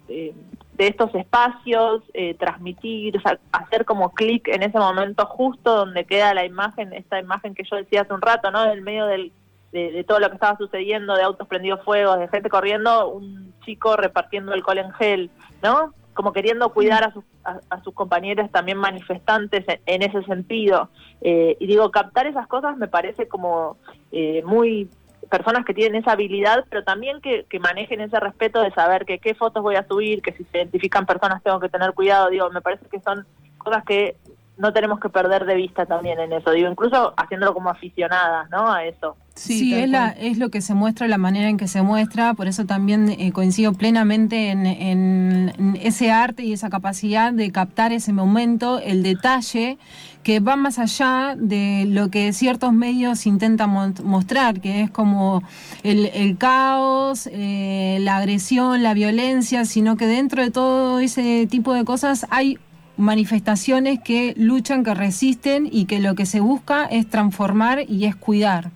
eh, 0.08 0.34
de 0.74 0.88
estos 0.88 1.14
espacios, 1.14 2.02
eh, 2.14 2.36
transmitir, 2.36 3.22
hacer 3.52 3.84
como 3.86 4.14
clic 4.14 4.48
en 4.48 4.64
ese 4.64 4.80
momento 4.80 5.26
justo 5.26 5.76
donde 5.76 6.06
queda 6.06 6.34
la 6.34 6.46
imagen, 6.46 6.94
esta 6.94 7.20
imagen 7.20 7.54
que 7.54 7.64
yo 7.70 7.76
decía 7.76 8.02
hace 8.02 8.14
un 8.14 8.22
rato, 8.22 8.50
¿no? 8.50 8.64
En 8.72 8.82
medio 8.84 9.06
del, 9.06 9.34
de, 9.74 9.92
de, 9.92 10.04
todo 10.06 10.20
lo 10.20 10.30
que 10.30 10.36
estaba 10.36 10.58
sucediendo, 10.58 11.16
de 11.16 11.24
autos 11.24 11.48
prendidos 11.50 11.84
fuego, 11.84 12.16
de 12.16 12.30
gente 12.30 12.50
corriendo, 12.50 13.10
un 13.10 13.54
chico 13.66 13.98
repartiendo 13.98 14.54
el 14.54 14.64
col 14.64 14.78
en 14.78 14.92
gel, 14.94 15.30
¿no? 15.62 15.94
Como 16.14 16.34
queriendo 16.34 16.70
cuidar 16.74 17.04
a 17.04 17.14
sus, 17.14 17.24
a, 17.44 17.84
sus 17.84 17.94
compañeros 17.94 18.52
también 18.52 18.78
manifestantes 18.78 19.66
en, 19.86 20.02
ese 20.02 20.24
sentido. 20.24 20.90
Eh, 21.22 21.56
y 21.60 21.68
digo, 21.68 21.92
captar 21.92 22.28
esas 22.28 22.48
cosas 22.48 22.78
me 22.78 22.88
parece 22.88 23.28
como 23.28 23.78
eh, 24.12 24.42
muy 24.46 24.90
personas 25.30 25.66
que 25.66 25.74
tienen 25.74 26.02
esa 26.02 26.14
habilidad, 26.14 26.66
pero 26.70 26.84
también 26.84 27.22
que, 27.22 27.46
que, 27.50 27.60
manejen 27.60 28.02
ese 28.02 28.20
respeto 28.20 28.62
de 28.62 28.72
saber 28.72 29.06
que 29.06 29.20
qué 29.20 29.36
fotos 29.36 29.62
voy 29.62 29.76
a 29.76 29.88
subir, 29.88 30.22
que 30.22 30.34
si 30.34 30.44
se 30.46 30.58
identifican 30.58 31.06
personas 31.06 31.44
tengo 31.44 31.60
que 31.60 31.70
tener 31.70 31.94
cuidado, 31.94 32.30
digo, 32.30 32.50
me 32.50 32.62
parece 32.62 32.88
que 32.88 33.00
son 33.00 33.26
cosas 33.58 33.84
que 33.84 34.16
no 34.60 34.74
tenemos 34.74 35.00
que 35.00 35.08
perder 35.08 35.46
de 35.46 35.56
vista 35.56 35.86
también 35.86 36.20
en 36.20 36.34
eso, 36.34 36.52
digo, 36.52 36.70
incluso 36.70 37.14
haciéndolo 37.16 37.54
como 37.54 37.70
aficionadas, 37.70 38.50
¿no? 38.50 38.72
A 38.72 38.84
eso. 38.84 39.16
Sí, 39.34 39.74
es, 39.74 39.90
la, 39.90 40.10
es 40.10 40.38
lo 40.38 40.50
que 40.50 40.60
se 40.60 40.74
muestra, 40.74 41.08
la 41.08 41.18
manera 41.18 41.48
en 41.48 41.56
que 41.56 41.70
se 41.70 41.82
muestra, 41.82 42.34
por 42.34 42.48
eso 42.48 42.66
también 42.66 43.10
eh, 43.10 43.32
coincido 43.32 43.72
plenamente 43.72 44.50
en, 44.50 45.78
ese 45.82 46.12
arte 46.12 46.44
y 46.44 46.52
esa 46.52 46.70
capacidad 46.70 47.32
de 47.32 47.50
captar 47.54 47.94
ese 47.94 48.12
momento, 48.12 48.80
el 48.80 49.02
detalle 49.02 49.78
que 50.24 50.42
va 50.42 50.58
más 50.58 50.78
allá 50.78 51.36
de 51.38 51.86
lo 51.88 52.10
que 52.10 52.34
ciertos 52.34 52.74
medios 52.74 53.26
intentan 53.26 53.96
mostrar, 54.04 54.60
que 54.60 54.82
es 54.82 54.92
como 54.92 55.42
el, 55.84 56.38
caos, 56.38 57.30
eh, 57.32 58.00
la 58.02 58.18
agresión, 58.18 58.84
la 58.84 58.94
violencia, 58.94 59.64
sino 59.64 59.96
que 59.96 60.06
dentro 60.06 60.44
de 60.44 60.52
todo 60.52 61.00
ese 61.00 61.48
tipo 61.48 61.74
de 61.74 61.86
cosas 61.86 62.28
hay 62.30 62.60
manifestaciones 63.00 64.00
que 64.04 64.34
luchan, 64.38 64.84
que 64.84 64.94
resisten 64.94 65.68
y 65.72 65.86
que 65.86 66.00
lo 66.00 66.16
que 66.16 66.26
se 66.26 66.42
busca 66.42 66.86
es 66.86 67.10
transformar 67.10 67.80
y 67.88 68.06
es 68.06 68.16
cuidar. 68.16 68.72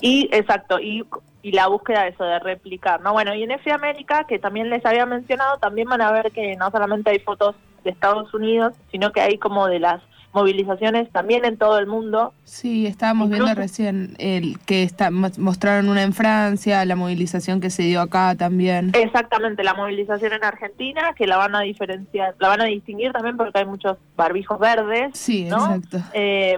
Y 0.00 0.28
exacto, 0.32 0.78
y, 0.80 1.04
y 1.42 1.52
la 1.52 1.66
búsqueda 1.66 2.04
de 2.04 2.10
eso, 2.10 2.24
de 2.24 2.38
replicar, 2.38 3.00
¿no? 3.00 3.12
Bueno, 3.12 3.34
y 3.34 3.42
en 3.42 3.50
F 3.50 3.70
América, 3.72 4.24
que 4.24 4.38
también 4.38 4.70
les 4.70 4.86
había 4.86 5.06
mencionado, 5.06 5.58
también 5.58 5.88
van 5.88 6.00
a 6.00 6.12
ver 6.12 6.30
que 6.32 6.56
no 6.56 6.70
solamente 6.70 7.10
hay 7.10 7.18
fotos 7.18 7.56
de 7.82 7.90
Estados 7.90 8.32
Unidos, 8.32 8.74
sino 8.90 9.12
que 9.12 9.20
hay 9.20 9.38
como 9.38 9.66
de 9.66 9.80
las 9.80 10.00
movilizaciones 10.32 11.10
también 11.10 11.44
en 11.44 11.56
todo 11.56 11.78
el 11.78 11.86
mundo. 11.86 12.32
Sí, 12.44 12.86
estábamos 12.86 13.30
viendo 13.30 13.54
recién 13.54 14.14
el 14.18 14.58
que 14.60 14.82
está, 14.82 15.10
mostraron 15.10 15.88
una 15.88 16.02
en 16.02 16.12
Francia, 16.12 16.84
la 16.84 16.96
movilización 16.96 17.60
que 17.60 17.70
se 17.70 17.84
dio 17.84 18.00
acá 18.00 18.34
también. 18.36 18.92
Exactamente, 18.94 19.64
la 19.64 19.74
movilización 19.74 20.32
en 20.34 20.44
Argentina, 20.44 21.14
que 21.16 21.26
la 21.26 21.36
van 21.36 21.54
a 21.54 21.60
diferenciar, 21.60 22.34
la 22.38 22.48
van 22.48 22.60
a 22.60 22.64
distinguir 22.64 23.12
también 23.12 23.36
porque 23.36 23.58
hay 23.58 23.66
muchos 23.66 23.96
barbijos 24.16 24.58
verdes. 24.58 25.10
Sí, 25.18 25.44
exacto. 25.44 25.98
Eh, 26.12 26.56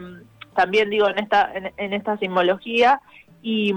también 0.54 0.90
digo 0.90 1.08
en 1.08 1.18
esta 1.18 1.50
en, 1.54 1.92
esta 1.94 2.18
simbología 2.18 3.00
y 3.40 3.72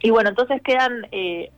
y 0.00 0.10
bueno 0.10 0.30
entonces 0.30 0.60
quedan 0.62 1.06
eh, 1.12 1.50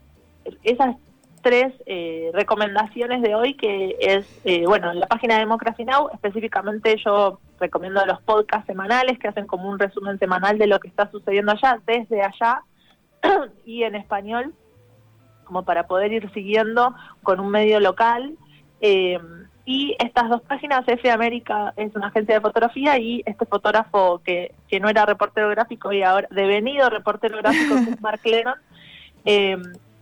esas 0.63 0.97
tres 1.41 1.73
eh, 1.85 2.31
recomendaciones 2.33 3.21
de 3.21 3.35
hoy 3.35 3.55
que 3.55 3.95
es, 3.99 4.25
eh, 4.45 4.65
bueno, 4.65 4.91
en 4.91 4.99
la 4.99 5.07
página 5.07 5.35
de 5.35 5.41
Democracy 5.41 5.85
Now, 5.85 6.09
específicamente 6.13 6.95
yo 7.03 7.39
recomiendo 7.59 8.05
los 8.05 8.21
podcasts 8.21 8.67
semanales 8.67 9.19
que 9.19 9.27
hacen 9.27 9.47
como 9.47 9.69
un 9.69 9.79
resumen 9.79 10.17
semanal 10.19 10.57
de 10.57 10.67
lo 10.67 10.79
que 10.79 10.87
está 10.87 11.09
sucediendo 11.11 11.51
allá, 11.51 11.79
desde 11.85 12.21
allá 12.21 12.63
y 13.65 13.83
en 13.83 13.95
español, 13.95 14.53
como 15.43 15.63
para 15.63 15.87
poder 15.87 16.13
ir 16.13 16.31
siguiendo 16.33 16.95
con 17.23 17.39
un 17.39 17.49
medio 17.49 17.79
local. 17.79 18.35
Eh, 18.79 19.19
y 19.65 19.95
estas 19.99 20.27
dos 20.29 20.41
páginas, 20.41 20.83
F 20.87 21.11
América 21.11 21.73
es 21.77 21.95
una 21.95 22.07
agencia 22.07 22.35
de 22.35 22.41
fotografía 22.41 22.97
y 22.97 23.21
este 23.25 23.45
fotógrafo 23.45 24.19
que, 24.23 24.53
que 24.67 24.79
no 24.79 24.89
era 24.89 25.05
reportero 25.05 25.49
gráfico 25.49 25.91
y 25.93 26.01
ahora 26.01 26.27
devenido 26.31 26.89
reportero 26.89 27.37
gráfico 27.37 27.75
es 27.75 28.01
Mark 28.01 28.21
Lennon, 28.25 28.55
eh, 29.25 29.57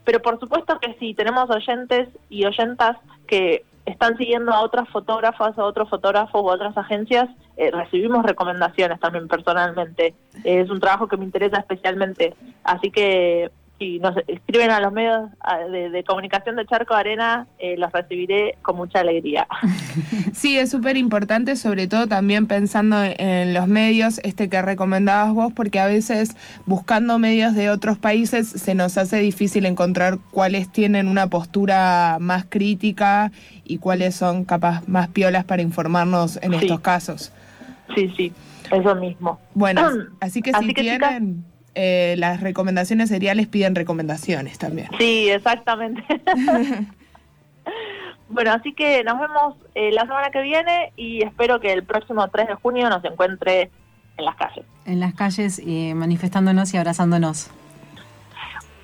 pero 0.09 0.23
por 0.23 0.39
supuesto 0.39 0.79
que 0.79 0.95
sí, 0.99 1.13
tenemos 1.13 1.51
oyentes 1.51 2.09
y 2.31 2.43
oyentas 2.43 2.97
que 3.27 3.63
están 3.85 4.17
siguiendo 4.17 4.51
a 4.51 4.61
otras 4.61 4.89
fotógrafas, 4.89 5.55
a 5.55 5.63
otros 5.63 5.87
fotógrafos 5.87 6.41
o 6.43 6.49
a 6.49 6.55
otras 6.55 6.75
agencias, 6.75 7.29
eh, 7.57 7.69
recibimos 7.69 8.25
recomendaciones 8.25 8.99
también 8.99 9.27
personalmente. 9.27 10.15
es 10.43 10.67
un 10.71 10.79
trabajo 10.79 11.07
que 11.07 11.15
me 11.15 11.25
interesa 11.25 11.59
especialmente. 11.59 12.33
Así 12.63 12.89
que 12.89 13.51
si 13.79 13.97
nos 13.99 14.15
escriben 14.27 14.69
a 14.71 14.81
los 14.81 14.91
medios 14.91 15.29
de, 15.71 16.03
comunicación 16.03 16.57
de 16.57 16.65
Charco 16.65 16.93
Arena, 16.93 17.47
eh, 17.59 17.77
los 17.77 17.91
recibiré 17.91 18.57
con 18.61 18.75
mucha 18.75 18.99
alegría. 18.99 19.47
Sí, 20.33 20.57
es 20.57 20.69
súper 20.69 20.95
importante, 20.95 21.55
sobre 21.55 21.87
todo 21.87 22.07
también 22.07 22.47
pensando 22.47 22.97
en 23.03 23.53
los 23.53 23.67
medios, 23.67 24.19
este 24.23 24.49
que 24.49 24.61
recomendabas 24.61 25.33
vos, 25.33 25.53
porque 25.53 25.79
a 25.79 25.87
veces 25.87 26.35
buscando 26.65 27.19
medios 27.19 27.55
de 27.55 27.69
otros 27.69 27.97
países 27.97 28.47
se 28.47 28.75
nos 28.75 28.97
hace 28.97 29.17
difícil 29.17 29.65
encontrar 29.65 30.17
cuáles 30.31 30.71
tienen 30.71 31.07
una 31.07 31.27
postura 31.27 32.17
más 32.19 32.45
crítica 32.47 33.31
y 33.65 33.77
cuáles 33.77 34.15
son 34.15 34.45
capaz 34.45 34.87
más 34.87 35.09
piolas 35.09 35.45
para 35.45 35.61
informarnos 35.61 36.39
en 36.41 36.53
estos 36.53 36.79
casos. 36.79 37.31
Sí, 37.95 38.11
sí, 38.15 38.33
eso 38.71 38.95
mismo. 38.95 39.39
Bueno, 39.53 39.89
así 40.21 40.41
que 40.41 40.53
si 40.53 40.73
tienen... 40.73 41.43
Eh, 41.75 42.15
las 42.17 42.41
recomendaciones 42.41 43.09
seriales 43.09 43.47
piden 43.47 43.75
recomendaciones 43.75 44.57
también. 44.57 44.89
Sí, 44.97 45.29
exactamente. 45.29 46.03
Bueno, 48.29 48.51
así 48.51 48.73
que 48.73 49.03
nos 49.03 49.19
vemos 49.19 49.55
eh, 49.73 49.91
la 49.91 50.01
semana 50.01 50.29
que 50.29 50.41
viene 50.41 50.93
y 50.95 51.23
espero 51.23 51.59
que 51.59 51.73
el 51.73 51.83
próximo 51.83 52.27
3 52.27 52.47
de 52.47 52.53
junio 52.55 52.87
nos 52.89 53.03
encuentre 53.03 53.71
en 54.17 54.25
las 54.25 54.35
calles. 54.35 54.65
En 54.85 54.99
las 54.99 55.15
calles 55.15 55.59
eh, 55.65 55.93
manifestándonos 55.95 56.73
y 56.73 56.77
abrazándonos. 56.77 57.49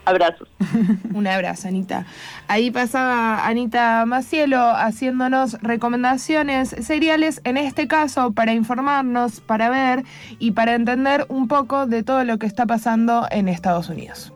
Abrazos. 0.05 0.47
Un 1.13 1.27
abrazo, 1.27 1.67
Anita. 1.67 2.05
Ahí 2.47 2.71
pasaba 2.71 3.45
Anita 3.45 4.05
Macielo 4.05 4.61
haciéndonos 4.69 5.61
recomendaciones 5.61 6.69
seriales, 6.69 7.41
en 7.43 7.57
este 7.57 7.87
caso 7.87 8.31
para 8.31 8.53
informarnos, 8.53 9.41
para 9.41 9.69
ver 9.69 10.03
y 10.39 10.51
para 10.51 10.75
entender 10.75 11.25
un 11.29 11.47
poco 11.47 11.87
de 11.87 12.03
todo 12.03 12.23
lo 12.23 12.37
que 12.37 12.45
está 12.45 12.65
pasando 12.65 13.27
en 13.31 13.47
Estados 13.47 13.89
Unidos. 13.89 14.31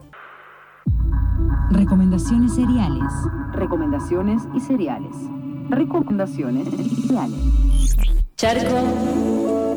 Recomendaciones 1.71 2.55
seriales. 2.55 3.13
Recomendaciones 3.53 4.41
y 4.55 4.59
cereales. 4.59 5.15
Recomendaciones 5.69 6.67
cereales. 6.67 7.39
Charco 8.35 9.68